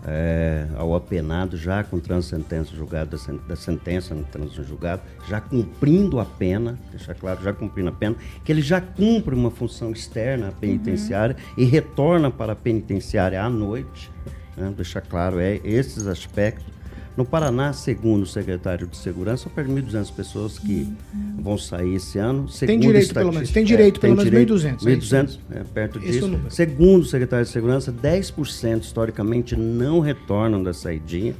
[0.06, 5.40] é, ao apenado já com transsentença julgada da, sen- da sentença no trânsito julgado, já
[5.40, 9.90] cumprindo a pena, deixar claro, já cumprindo a pena, que ele já cumpre uma função
[9.90, 14.10] externa à penitenciária e retorna para a penitenciária à noite,
[14.56, 14.72] né?
[14.76, 16.72] deixar claro é esses aspectos.
[17.16, 20.92] No Paraná, segundo o secretário de Segurança, são perto de 1.200 pessoas que
[21.38, 22.48] vão sair esse ano.
[22.48, 23.50] Segundo direito, pelo menos.
[23.50, 26.26] Tem direito, pelo menos, 1.200, é isso 1.200, é, perto Esse é disso.
[26.28, 26.50] número.
[26.50, 31.34] Segundo o secretário de Segurança, 10% historicamente não retornam da saidinha.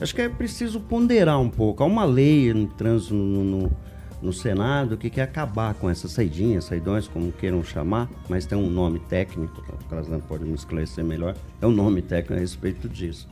[0.00, 1.82] Acho que é preciso ponderar um pouco.
[1.82, 3.72] Há uma lei no trânsito no, no-
[4.22, 8.70] no Senado que quer acabar com essas saidinhas, saidões, como queiram chamar, mas tem um
[8.70, 13.28] nome técnico, o Casan pode me esclarecer melhor, é um nome técnico a respeito disso.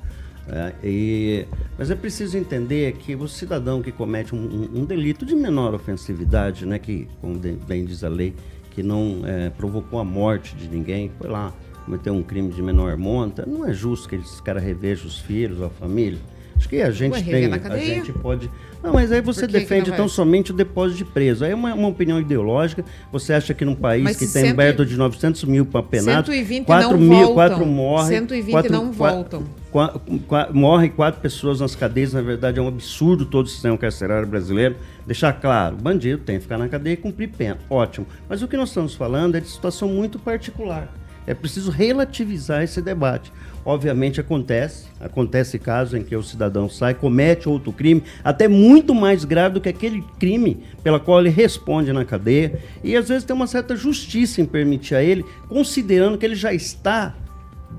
[0.49, 1.47] É, e-
[1.79, 5.75] mas é preciso entender que o cidadão que comete um, um- um delito de menor
[5.75, 8.35] ofensividade, né, que, como de- bem diz a lei,
[8.71, 11.53] que não é, provocou a morte de ninguém, foi lá,
[11.87, 15.63] cometeu um crime de menor monta, não é justo que esse cara reveja os filhos,
[15.63, 16.19] a família.
[16.57, 18.51] Acho que a gente rever tem, a gente pode.
[18.83, 21.45] Não, mas aí você defende tão somente o depósito de preso.
[21.45, 22.85] Aí é uma, uma opinião ideológica.
[23.11, 26.65] Você acha que num país Mas que tem cento perto de 900 mil apenados, 120
[26.67, 27.35] 4 não mil, voltam.
[27.35, 28.09] 4 morrem.
[28.09, 29.43] 120 quatro- não voltam.
[29.75, 33.77] Qua- qua- morrem quatro pessoas nas cadeias, na verdade é um absurdo todo o sistema
[33.77, 34.77] carcerário brasileiro.
[35.05, 37.59] Deixar claro, bandido tem que ficar na cadeia e cumprir pena.
[37.69, 38.07] Ótimo.
[38.29, 40.89] Mas o que nós estamos falando é de situação muito particular.
[41.27, 43.33] É preciso relativizar esse debate.
[43.65, 49.25] Obviamente acontece, acontece casos em que o cidadão sai, comete outro crime, até muito mais
[49.25, 53.35] grave do que aquele crime pela qual ele responde na cadeia, e às vezes tem
[53.35, 57.15] uma certa justiça em permitir a ele, considerando que ele já está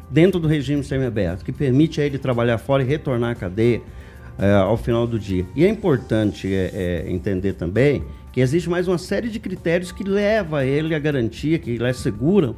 [0.09, 3.81] dentro do regime semiaberto, que permite a ele trabalhar fora e retornar à cadeia
[4.37, 5.45] é, ao final do dia.
[5.55, 10.03] E é importante é, é, entender também que existe mais uma série de critérios que
[10.03, 12.55] leva a ele a garantia, que lhe asseguram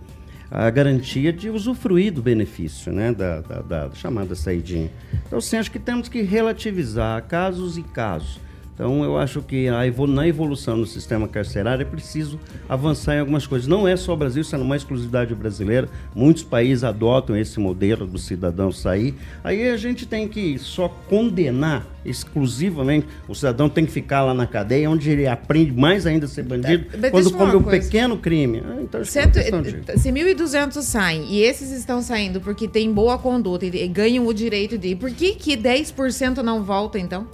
[0.49, 4.89] a garantia de usufruir do benefício, né, da, da, da chamada saidinha.
[5.25, 8.39] Então, sim, acho que temos que relativizar casos e casos.
[8.78, 13.19] Então, eu acho que a evol na evolução do sistema carcerário é preciso avançar em
[13.21, 13.67] algumas coisas.
[13.67, 15.89] Não é só o Brasil, isso é uma exclusividade brasileira.
[16.13, 19.15] Muitos países adotam esse modelo do cidadão sair.
[19.43, 23.07] Aí a gente tem que só condenar exclusivamente.
[23.28, 26.43] O cidadão tem que ficar lá na cadeia, onde ele aprende mais ainda a ser
[26.43, 28.61] bandido, Mas quando come um pequeno crime.
[28.63, 33.17] Ah, então, é Cento, de- se 1.200 saem e esses estão saindo porque tem boa
[33.17, 37.25] conduta e, e ganham o direito de ir, por que, que 10% não volta então?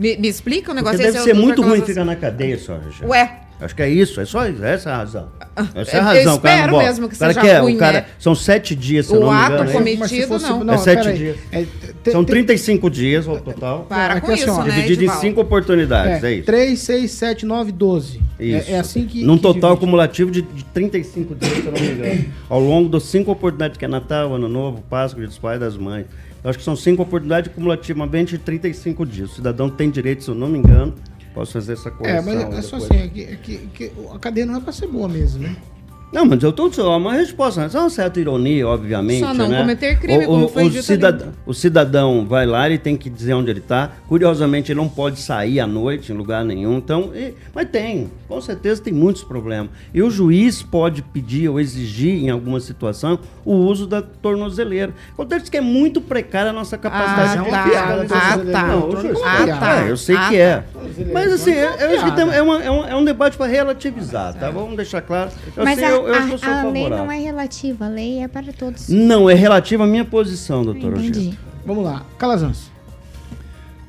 [0.00, 2.16] Me, me explica o Porque negócio deve esse é o ser muito ruim ficar na
[2.16, 3.06] cadeia só, Richard.
[3.06, 5.28] Ué, Acho que é isso, é só isso, essa é a razão.
[5.74, 6.36] Essa é eu a razão.
[6.36, 6.86] o cara espero não volta.
[6.86, 8.06] mesmo que o cara seja quer, ruim, o cara, né?
[8.18, 9.68] São sete dias, se O eu não me ato engano.
[9.68, 10.00] é comi- isso?
[10.00, 10.72] Mas se fosse- não.
[10.72, 11.18] É sete peraí.
[11.18, 11.36] dias.
[11.52, 11.66] É,
[12.02, 13.84] te- São te- 35 dias ao total.
[13.86, 16.46] para É com assim, isso, né, Dividido em cinco oportunidades, é, É, isso.
[16.46, 18.22] 3, 6, 7, 9, 12.
[18.40, 18.70] Isso.
[18.70, 19.22] É, é assim que.
[19.22, 19.80] Num que total divide.
[19.80, 22.24] cumulativo de, de 35 dias, se eu não me engano.
[22.48, 25.60] Ao longo das cinco oportunidades, que é Natal, Ano Novo, Páscoa, Dia dos Pais e
[25.60, 26.06] das Mães.
[26.42, 29.30] Acho que são cinco oportunidades cumulativamente de 35 dias.
[29.32, 30.94] O cidadão tem direito, se eu não me engano,
[31.34, 32.22] posso fazer essa É, correção.
[32.50, 34.86] mas é só assim, é que, é que- que a cadeia não é pra ser
[34.86, 35.54] boa mesmo, né?
[36.12, 39.20] Não, mas eu tô só uma resposta, mas é uma certa ironia, obviamente.
[39.20, 39.58] Só não né?
[39.60, 40.78] cometer crime, o, como o, foi o ali.
[41.46, 43.90] o cidadão vai lá, ele tem que dizer onde ele está.
[44.08, 46.78] Curiosamente, ele não pode sair à noite em lugar nenhum.
[46.78, 49.70] Então, e- mas tem, com certeza tem muitos problemas.
[49.94, 54.92] E o juiz pode pedir ou exigir, em alguma situação, o uso da tornozeleira.
[55.12, 57.62] Acontece que é muito precária a nossa capacidade Ah, de tá.
[57.62, 58.42] fiscalização.
[58.48, 58.66] Ah, tá.
[58.66, 59.82] Não, o juiz, Ah, é, tá.
[59.88, 60.64] eu sei Ah, que é.
[61.12, 63.46] Mas assim, Tornozeleira eu acho que tem- é, uma- é um, é um debate para
[63.46, 64.50] relativizar, tá?
[64.50, 65.30] Vamos deixar claro.
[65.56, 67.04] Eu Mas sei, a, eu, eu a- sou a lei favorável.
[67.04, 68.88] não é relativa, a lei é para todos.
[68.88, 71.18] Não, é relativo à minha posição, doutor Entendi.
[71.26, 71.38] Rogério.
[71.66, 72.04] Vamos lá.
[72.18, 72.70] Calazans.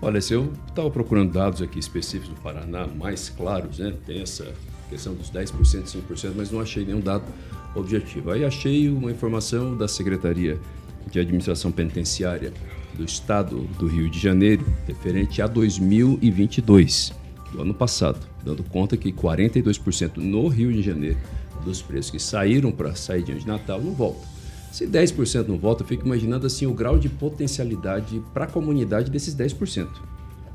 [0.01, 3.93] Olha, se eu estava procurando dados aqui específicos do Paraná, mais claros, né?
[4.05, 4.47] Tem essa
[4.89, 5.51] questão dos 10%,
[5.85, 7.23] 5%, mas não achei nenhum dado
[7.75, 8.31] objetivo.
[8.31, 10.57] Aí achei uma informação da Secretaria
[11.09, 12.51] de Administração Penitenciária
[12.95, 17.13] do Estado do Rio de Janeiro, referente a 2022,
[17.53, 21.17] do ano passado, dando conta que 42% no Rio de Janeiro
[21.61, 24.29] dos presos que saíram para sair de Natal não voltam.
[24.71, 29.11] Se 10% não volta, eu fico imaginando assim o grau de potencialidade para a comunidade
[29.11, 29.87] desses 10%.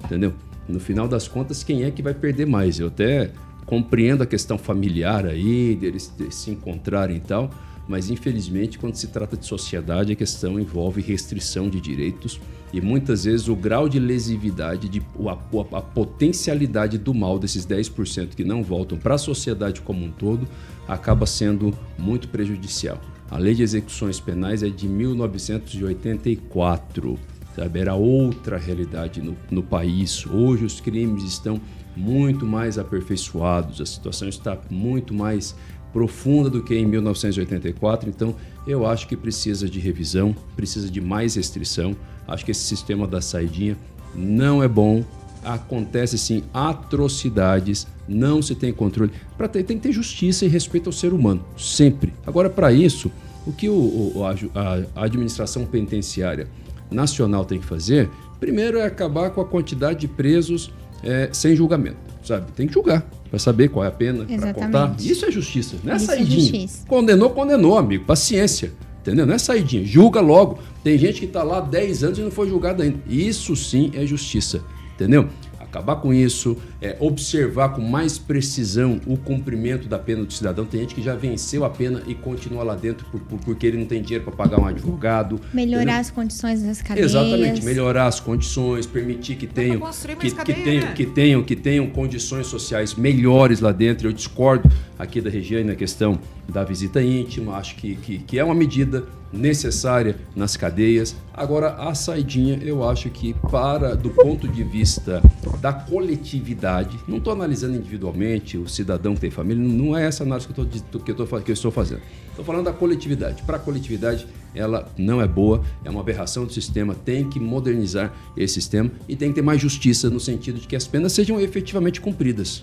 [0.05, 0.33] Entendeu?
[0.69, 2.79] No final das contas, quem é que vai perder mais?
[2.81, 3.31] Eu até
[3.67, 7.51] compreendo a questão familiar aí, deles de se encontrarem e tal,
[7.89, 12.41] mas infelizmente, quando se trata de sociedade, a questão envolve restrição de direitos
[12.73, 17.65] e muitas vezes o grau de lesividade, de, a, a- a potencialidade do mal desses
[17.67, 20.49] 10% que não voltam para a sociedade como um todo
[20.89, 23.01] acaba sendo muito prejudicial.
[23.31, 27.19] A lei de execuções penais é de 1984
[27.57, 27.81] sabe?
[27.81, 30.27] Era outra realidade no, no país.
[30.27, 31.61] Hoje os crimes estão
[31.97, 35.57] muito mais aperfeiçoados, a situação está muito mais
[35.93, 38.11] profunda do que em 1984.
[38.11, 41.97] Então, eu acho que precisa de revisão, precisa de mais restrição.
[42.29, 43.77] Acho que esse sistema da saidinha
[44.15, 45.03] não é bom.
[45.47, 49.13] Acontece sim atrocidades, não se tem controle.
[49.37, 52.13] Para ter, tem que ter justiça e respeito ao ser humano, sempre.
[52.27, 53.11] Agora, para isso,
[53.47, 56.49] o que o- a a, administração penitenciária
[56.91, 58.09] nacional tem que fazer,
[58.41, 60.71] primeiro é acabar com a quantidade de presos
[61.03, 62.51] é, sem julgamento, sabe?
[62.53, 64.97] Tem que julgar para saber qual é a pena, para contar.
[64.99, 66.41] Isso é justiça, não é Isso é saidinha.
[66.41, 66.87] justiça.
[66.87, 68.05] Condenou, condenou, amigo.
[68.05, 68.73] Paciência.
[69.03, 69.25] Entendeu?
[69.27, 69.85] Não é saidinha.
[69.85, 70.59] Julga logo.
[70.83, 72.99] Tem gente que está lá há 10 anos e não foi julgado ainda.
[73.09, 74.65] Isso sim é justiça.
[74.97, 75.29] Entendeu?
[75.61, 80.65] Acabar com isso, é, observar com mais precisão o cumprimento da pena do cidadão.
[80.67, 83.79] Tem gente que já venceu a pena e continua lá dentro por- por- porque ele
[83.79, 85.41] não tem dinheiro para pagar um advogado.
[85.55, 86.01] Melhorar entendeu?
[86.01, 87.11] as condições das cadeias.
[87.13, 89.81] Exatamente, melhorar as condições, permitir que tenham,
[90.21, 94.09] que, que tenham, que tenham, que tenham condições sociais melhores lá dentro.
[94.09, 96.19] Eu discordo aqui da Regiane na questão
[96.49, 101.17] da visita íntima, acho que, que, que é uma medida necessária nas cadeias.
[101.35, 105.21] Agora, a saidinha, eu acho que para, do ponto de vista
[105.61, 106.66] da coletividade,
[107.07, 110.65] não estou analisando individualmente o cidadão que tem família, não é essa análise que eu,
[110.65, 112.01] tô, que eu, tô, que eu estou fazendo.
[112.31, 113.43] Estou falando da coletividade.
[113.43, 118.13] Para a coletividade, ela não é boa, é uma aberração do sistema, tem que modernizar
[118.37, 121.41] esse sistema e tem que ter mais justiça no sentido de que as penas sejam
[121.41, 122.63] efetivamente cumpridas.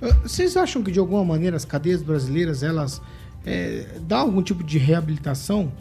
[0.00, 3.00] Ah, Vocês acham que de alguma maneira as cadeias brasileiras elas
[3.44, 5.72] é, dá algum tipo de reabilitação?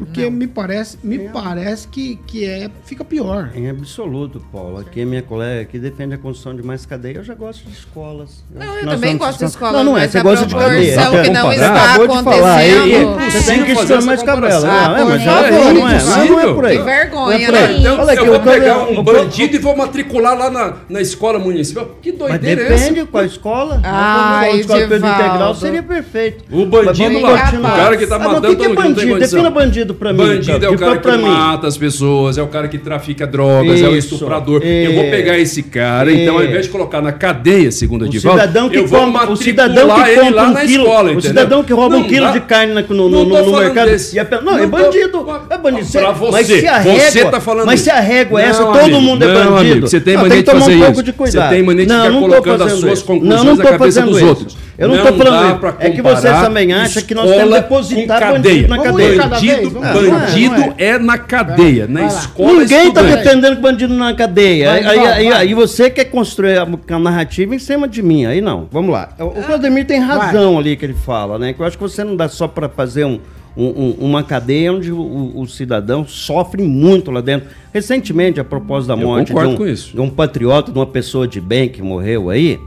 [0.00, 3.50] Porque me parece, me parece que, que é, fica pior.
[3.54, 4.78] Em absoluto, Paulo.
[4.78, 8.42] Aqui, minha colega que defende a construção de mais cadeia, eu já gosto de escolas.
[8.54, 10.08] Não, eu que nós também gosto de discutir- escola, Não, não é.
[10.08, 10.92] Você a gosta de cadeia.
[10.94, 13.20] proporção que não está acontecendo.
[13.30, 14.52] Você tem Impossível que estudar mais cabelo.
[14.52, 14.70] comparação.
[14.70, 16.78] Não, é, mas Ah, não é, é não é, não é, por aí.
[16.78, 17.90] Que vergonha, Não é né?
[17.92, 21.00] Olha aqui, eu vou eu pegar um eu- bandido e vou matricular lá na, na
[21.00, 21.90] escola municipal.
[22.00, 22.88] Que doideira é essa?
[22.88, 23.80] depende qual escola.
[23.84, 26.44] Ai, Uma escola integral seria perfeito.
[26.50, 29.18] O bandido lá, o cara que tá Ah, mas matando o que é não bandido?
[29.18, 30.18] Defina bandido pra mim.
[30.18, 33.88] Bandido é o cara que mata as pessoas, é o cara que trafica drogas, é
[33.88, 34.62] o Isso, estuprador.
[34.62, 35.10] Eu vou é.
[35.10, 36.46] pegar esse cara, então ao É.
[36.46, 39.36] invés de colocar na cadeia, segundo a O Divaldo, cidadão que eu vou compra, o
[39.36, 42.08] cidadão que ele compra lá um na quilo, escola, o cidadão que rouba Não um
[42.08, 42.32] quilo dá.
[42.32, 43.88] de carne no, no, Não no, tô no mercado.
[43.90, 44.18] desse.
[44.18, 45.26] A pe- não, Não é tô- bandido.
[45.50, 45.86] É bandido.
[45.90, 48.08] Pra mas você, se a você régua, tá falando Mas se a isso.
[48.08, 49.56] régua é essa, Não, todo amigo, mundo é não, bandido.
[49.72, 51.02] amigo, você tem Não, mania que de fazer isso.
[51.16, 53.04] Você tem mania de não, ficar não tô colocando as suas isso.
[53.04, 54.26] conclusões não, não na tô cabeça fazendo dos isso.
[54.28, 54.56] outros.
[54.80, 55.76] Eu não, dá falando.
[55.78, 59.26] É que você também acha que nós temos que depositar bandido na Vamos cadeia.
[59.28, 63.24] Bandido, vamos bandido Não é, não é na cadeia, na escola Ninguém está estudante.
[63.24, 64.70] defendendo bandido na cadeia.
[64.70, 65.38] Vai, Aí, vai, aí, vai.
[65.42, 68.24] aí você quer construir a, narrativa em cima de mim.
[68.24, 68.68] Aí não.
[68.72, 69.10] Vamos lá.
[69.18, 71.52] O, Claudemir tem razão ali que ele fala, né?
[71.52, 73.20] Que eu acho que você não dá só para fazer um,
[73.54, 77.48] um- um- uma cadeia onde o, o- cidadão sofre muito lá dentro.
[77.70, 79.92] Recentemente, a propósito da morte de um, com isso.
[79.94, 82.58] de um patriota, de uma pessoa de bem que morreu aí,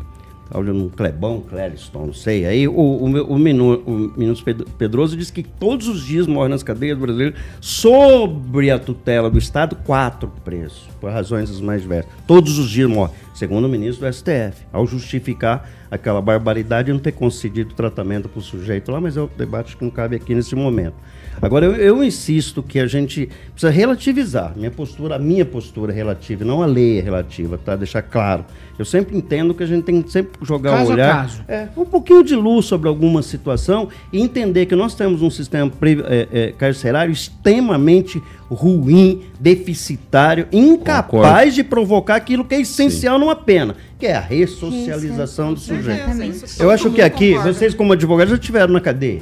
[0.58, 2.46] um Clebão, Clériston, não sei.
[2.46, 7.40] Aí o, o, o, o Pedroso diz que todos os dias morrem nas cadeias brasileiras,
[7.60, 12.12] sobre a tutela do Estado, quatro presos, por razões mais diversas.
[12.28, 17.00] Todos os dias morrem, segundo o ministro do STF, ao justificar aquela barbaridade de não
[17.00, 20.34] ter concedido tratamento para o sujeito lá, mas é um debate que não cabe aqui
[20.34, 20.96] nesse momento.
[21.42, 24.54] Agora, eu, eu insisto que a gente precisa relativizar.
[24.56, 27.76] Minha postura, a minha postura é relativa, não a lei é relativa, tá?
[27.76, 28.46] Deixar claro.
[28.78, 31.16] Eu sempre entendo que a gente tem que sempre jogar Caso um a olhar.
[31.16, 31.44] caso.
[31.48, 35.72] É, um pouquinho de luz sobre alguma situação e entender que nós temos um sistema
[36.08, 43.76] é, é, carcerário extremamente ruim, deficitário, incapaz de provocar aquilo que é essencial numa pena,
[44.00, 46.02] que é a ressocialização do sujeito.
[46.02, 46.60] Exatamente.
[46.60, 49.22] Eu acho que aqui, vocês como advogados já estiveram na cadeia.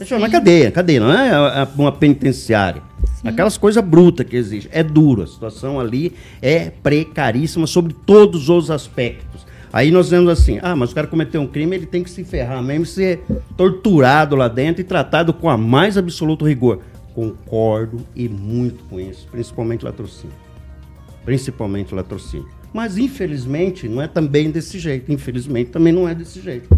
[0.00, 2.82] Vocês estiveram na cadeia, cadeia, não é uma penitenciária.
[3.22, 4.72] Aquelas coisas brutas que existem.
[4.72, 9.46] É duro, a situação ali é precaríssima sobre todos os aspectos.
[9.70, 12.24] Aí nós vemos assim, ah, mas o cara cometeu um crime, ele tem que se
[12.24, 13.20] ferrar mesmo, ser
[13.58, 16.80] torturado lá dentro e tratado com a mais absoluto rigor.
[17.14, 20.32] Concordo e muito com isso, principalmente latrocínio
[21.26, 22.48] principalmente latrocínio.
[22.72, 25.12] Mas, infelizmente, não é também desse jeito.
[25.12, 26.68] Infelizmente, também não é desse jeito.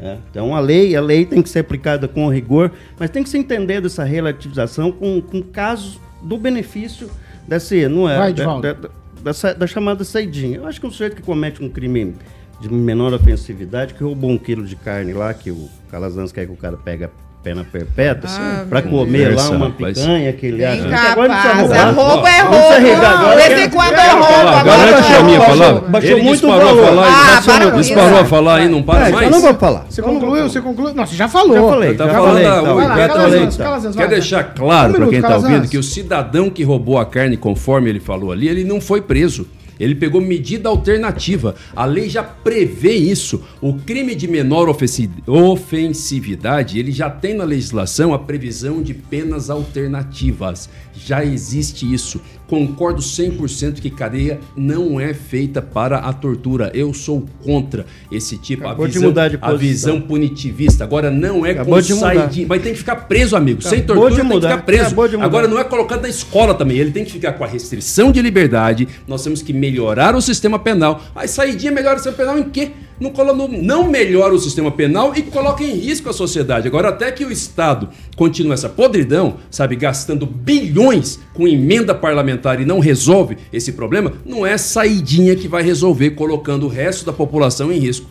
[0.00, 3.28] É, Então, a lei, a lei tem que ser aplicada com rigor, mas tem que
[3.28, 7.10] se entender dessa relativização com, com casos do benefício
[7.46, 8.16] desse, não é?
[8.16, 8.44] Vai, da,
[8.74, 10.58] da- da- da chamada saidinha.
[10.58, 12.14] Eu acho que um sujeito que comete um crime
[12.60, 16.52] de menor ofensividade, que roubou um quilo de carne lá, que o Calazans quer que
[16.52, 17.10] o cara pega
[17.48, 19.98] pena perpétua, Ah, pra meu comer lá uma Rapaz.
[19.98, 20.84] picanha que ele acha.
[21.12, 21.74] Agora não precisa.
[21.76, 21.94] É roubar.
[21.94, 23.38] roubo, é roubo.
[23.42, 24.48] De vez em quando é roubo.
[24.48, 25.70] Agora deixa a minha é falar.
[25.70, 25.88] roubo.
[25.88, 26.84] Baixou Ele muito o valor.
[26.84, 28.20] falar, Ah, para com disparou isso.
[28.20, 29.24] a falar e não para É, mais.
[29.26, 29.86] eu não vou falar.
[29.88, 30.42] Você concluiu?
[30.48, 30.94] Você concluiu?
[30.94, 31.54] Não, você já falou.
[31.56, 32.44] Já falei, Tá já falei.
[32.44, 33.56] da- o- Vai lá, já Calazans, falei.
[33.70, 37.36] Calazans, Quer deixar claro para quem está ouvindo que o cidadão que roubou a carne,
[37.36, 39.46] conforme ele falou ali, ele não foi preso.
[39.78, 41.54] Ele pegou medida alternativa.
[41.74, 43.42] A lei já prevê isso.
[43.60, 49.50] O crime de menor ofensi- ofensividade, ele já tem na legislação a previsão de penas
[49.50, 50.68] alternativas.
[51.04, 52.20] Já existe isso.
[52.46, 56.70] Concordo 100% que cadeia não é feita para a tortura.
[56.72, 60.82] Eu sou contra esse tipo, a Acabou de visão, mudar de a visão punitivista.
[60.82, 62.46] Agora não é Acabou com de saidinha.
[62.48, 63.60] Mas tem que ficar preso, amigo.
[63.60, 65.08] Sem Acabou tortura de tem que ficar preso.
[65.08, 65.16] De.
[65.16, 66.78] Agora não é colocado na escola também.
[66.78, 68.88] Ele tem que ficar com a restrição de liberdade.
[69.06, 71.02] Nós temos que melhorar o sistema penal.
[71.14, 72.72] Aí saidinha melhora o sistema penal em quê?
[73.00, 76.66] Não, colo- não- melhora o sistema penal e coloca em risco a sociedade.
[76.66, 82.64] Agora, até que o Estado continue essa podridão, sabe, gastando bilhões com emenda parlamentar e
[82.64, 87.72] não resolve esse problema, não é saidinha que vai resolver colocando o resto da população
[87.72, 88.08] em risco.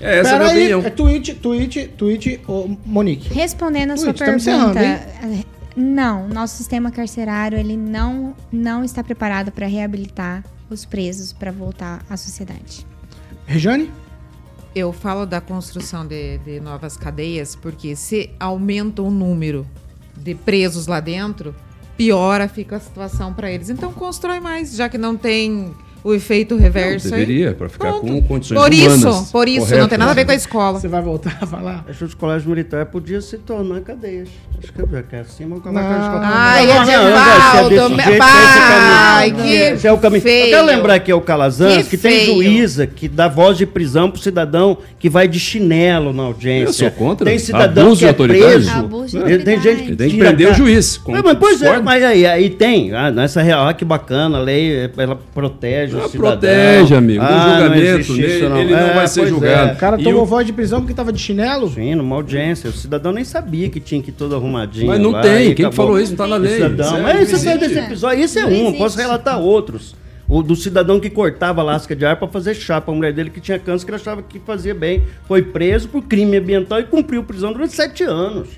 [0.00, 0.86] É essa a Pera minha aí, opinião.
[0.86, 3.32] é tweet, tweet, tweet, ô, Monique.
[3.32, 4.80] Respondendo a sua Ui, estamos pergunta,
[5.76, 12.04] não, nosso sistema carcerário ele não, não está preparado para reabilitar os presos para voltar
[12.08, 12.86] à sociedade.
[13.46, 13.90] Rejane?
[14.74, 19.66] Eu falo da construção de, de novas cadeias porque se aumenta o número
[20.16, 21.54] de presos lá dentro,
[21.96, 23.70] piora fica a situação para eles.
[23.70, 25.72] Então constrói mais, já que não tem
[26.04, 27.08] o efeito reverso.
[27.10, 28.06] Não, deveria, para ficar Pronto.
[28.06, 28.98] com condições Por humanas.
[28.98, 30.24] isso, por isso, Correto, não tem nada a ver né?
[30.26, 30.78] com a escola.
[30.78, 31.84] Você vai voltar a falar?
[31.88, 34.28] Acho que os colégios militares podiam se tornar cadeias.
[34.62, 35.88] Acho que já que é assim, vamos acabar Não.
[35.88, 36.22] com a escola.
[36.24, 39.44] Ai, Não, não, não, Edivaldo, se é desse me- jeito, Ai, esse é o caminho.
[39.44, 40.22] que Esse é o caminho.
[40.22, 40.44] feio.
[40.44, 43.66] Eu quero lembrar que é o Calazans, Que que, tem juíza que dá voz de
[43.66, 46.86] prisão pro cidadão que vai de chinelo na audiência.
[46.86, 47.24] Eu sou contra.
[47.26, 48.70] Tem cidadão Abuso que de é preso.
[48.70, 50.96] Abuso de Tem- gente que Tem que prender o juiz.
[50.98, 54.38] como É, mas, pois é, mas aí, aí tem, ah, nessa real, ah, que bacana,
[54.38, 56.30] a lei, ela protege o Ela cidadão.
[56.32, 57.22] protege, amigo.
[57.22, 59.72] Ah, não julgamento, isso, ele não É, vai ser julgado.
[59.72, 61.68] O cara tomou o- voz de prisão porque tava de chinelo?
[61.70, 62.70] Sim, numa audiência.
[62.70, 64.86] O cidadão nem sabia que tinha que ir todo arrumadinho.
[64.86, 65.54] Mas não lá, tem.
[65.54, 65.86] Quem acabou.
[65.86, 66.54] falou isso não tá na O lei.
[66.54, 68.24] cidadão- Isso é- Mas não isso é desse episódio.
[68.24, 69.94] Esse é Não um, posso relatar outros.
[70.26, 73.42] O do cidadão que cortava lasca de ar para fazer chá pra mulher dele que
[73.42, 75.02] tinha câncer que ele achava que fazia bem.
[75.28, 78.48] Foi preso por crime ambiental e cumpriu prisão durante sete anos.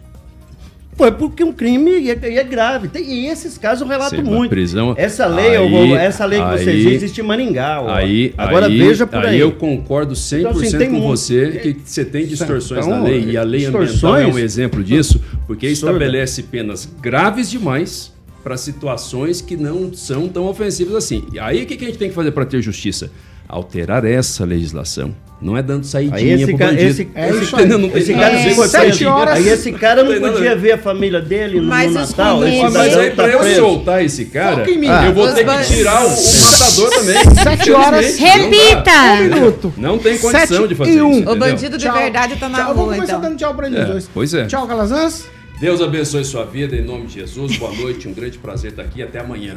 [0.97, 2.89] Foi porque um crime e é, e é grave.
[2.89, 4.49] Tem- e esses casos eu relato Sim, muito.
[4.49, 7.83] prisão- essa lei, eu aí- vou- essa lei que vocês aí- dizem existe em Maringá.
[7.83, 7.91] ó.
[7.91, 9.39] Aí, Agora aí- veja por aí.
[9.39, 13.25] eu concordo 100% Então, assim, com muito- você que você tem distorções Então, na lei
[13.31, 15.93] e a lei ambiental é um exemplo disso, porque Absurda.
[15.93, 18.11] estabelece penas graves demais
[18.43, 21.25] para situações que não são tão ofensivas assim.
[21.33, 23.11] E aí o que que a gente tem que fazer para ter justiça?
[23.49, 25.15] Alterar essa legislação.
[25.41, 26.91] Não é dando Aí saidinha esse pro cara- bandido.
[26.91, 27.67] esse- é aí.
[27.67, 29.11] Não Esse cara ficou sete saidinha.
[29.13, 30.73] horas- Aí esse cara não podia ver.
[30.73, 32.47] a família dele no, Mas no Natal.
[32.47, 33.57] Esse Mas aí tá pra eu preso.
[33.61, 34.87] soltar esse cara, mim.
[34.87, 37.35] eu vou ter que tirar o, o matador também.
[37.43, 38.17] Sete horas.
[38.19, 38.91] Repita!
[39.21, 39.75] Um minuto.
[39.77, 41.21] Não tem condição Sete de fazer um.
[41.21, 41.31] isso.
[41.31, 41.95] O bandido de Tchau.
[41.99, 43.29] verdade tá na Tchau, eu vou rua, começar então.
[43.29, 44.11] dando tchau pra eles É, dois.
[44.13, 44.47] pois é.
[44.47, 45.27] Tchau, Calazans.
[45.61, 47.57] Deus abençoe sua vida, em nome de Jesus.
[47.59, 49.03] Boa noite, um grande prazer estar aqui.
[49.03, 49.57] Até amanhã.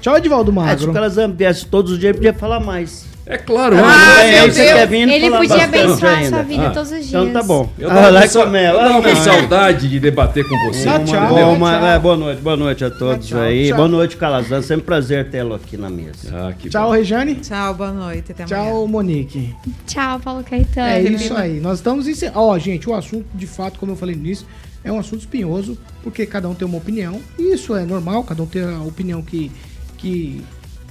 [0.00, 0.90] Tchau, Edivaldo Ah, se Magro.
[0.90, 0.92] o
[1.36, 3.09] viesse todos os dias, podia falar mais.
[3.32, 3.92] É claro, Ah, mano.
[4.18, 4.72] aí meu você Deus.
[4.74, 7.08] quer vir Ele podia abençoar a sua vida Ah, todos os dias.
[7.08, 7.70] Então tá bom.
[7.78, 8.82] Eu Ah, tava, lá com, ela.
[8.82, 10.84] eu tava Ah, saudade de debater com você.
[10.84, 11.28] Dá tchau.
[11.28, 11.86] Bom, tchau.
[11.86, 13.68] é, boa noite, boa noite a todos Tchau, aí.
[13.68, 13.76] tchau.
[13.76, 14.62] Boa noite, Calazan.
[14.62, 16.12] Sempre um prazer tê-lo aqui na mesa.
[16.34, 16.94] Ah, que Tchau, bom.
[16.94, 17.36] Rejane.
[17.36, 18.32] Tchau, boa noite.
[18.32, 18.64] Até amanhã.
[18.70, 19.54] Tchau, Monique.
[19.86, 20.88] Tchau, Paulo Caetano.
[20.88, 21.60] É isso aí.
[21.60, 22.40] Nós estamos encerrando.
[22.40, 24.44] Ó, gente, o assunto, de fato, como eu falei no início,
[24.82, 27.20] é um assunto espinhoso, porque cada um tem uma opinião.
[27.38, 29.52] E isso é normal, cada um tem a opinião que,
[29.98, 30.42] que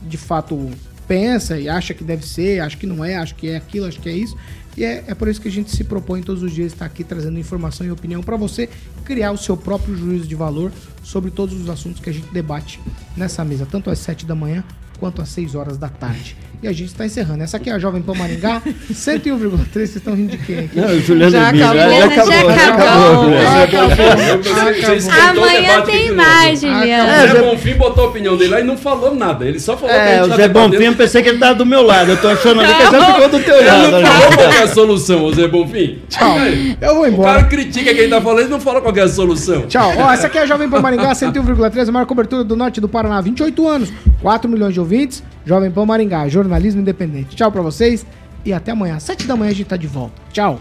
[0.03, 0.69] de fato
[1.09, 3.99] pensa e acha que deve ser, acha que não é, acha que é aquilo, acha
[3.99, 4.37] que é isso.
[4.77, 7.03] E é, é por isso que a gente se propõe todos os dias estar aqui
[7.03, 8.69] trazendo informação e opinião para você
[9.03, 10.71] criar o seu próprio juízo de valor
[11.03, 12.79] sobre todos os assuntos que a gente debate
[13.17, 14.63] nessa mesa, tanto às 7 da manhã
[14.99, 16.37] quanto às 6 horas da tarde.
[16.61, 17.41] E a gente está encerrando.
[17.41, 19.49] Essa aqui é a Jovem Pan Maringá, 101,3.
[19.71, 20.77] Vocês estão rindo de quem aqui?
[20.77, 21.83] Não, o Juliano Já Emílio, acabou.
[21.89, 24.25] Juliana, já acabou.
[24.27, 26.59] Eu pensei que vocês tentou o Amanhã tem mais.
[26.59, 27.11] Juliana.
[27.13, 29.45] É, O Zé Bonfim botou a opinião dele lá e não falou nada.
[29.45, 30.47] Ele só falou que a É, gente o tá Zé.
[30.49, 32.11] Bonfim, eu pensei que ele tava do meu lado.
[32.11, 33.91] Eu tô achando ali que ele já ficou do teu Ele lado.
[33.91, 34.05] não ali.
[34.07, 35.99] falou qual é a solução, o Zé Bonfim.
[36.09, 36.35] Tchau.
[36.81, 37.33] Eu vou O embora.
[37.35, 39.61] cara critica quem tá falando e não fala qual que é a solução.
[39.67, 39.93] Tchau.
[39.97, 42.89] Ó, essa aqui é a Jovem Pan Maringá, 101,3, a maior cobertura do norte do
[42.89, 43.21] Paraná.
[43.21, 45.23] 28 anos, 4 milhões de ouvintes.
[45.45, 47.35] Jovem Pan Maringá, jornalismo independente.
[47.35, 48.05] Tchau pra vocês
[48.43, 48.95] e até amanhã.
[48.95, 50.13] Às 7 da manhã a gente tá de volta.
[50.31, 50.59] Tchau.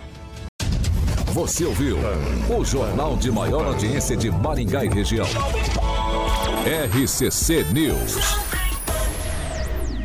[1.33, 1.97] Você ouviu
[2.49, 5.27] o jornal de maior audiência de Maringá e região.
[6.67, 8.19] RCC News.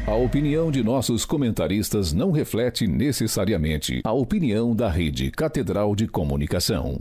[0.05, 6.99] A opinião de nossos comentaristas não reflete necessariamente a opinião da Rede Catedral de Comunicação.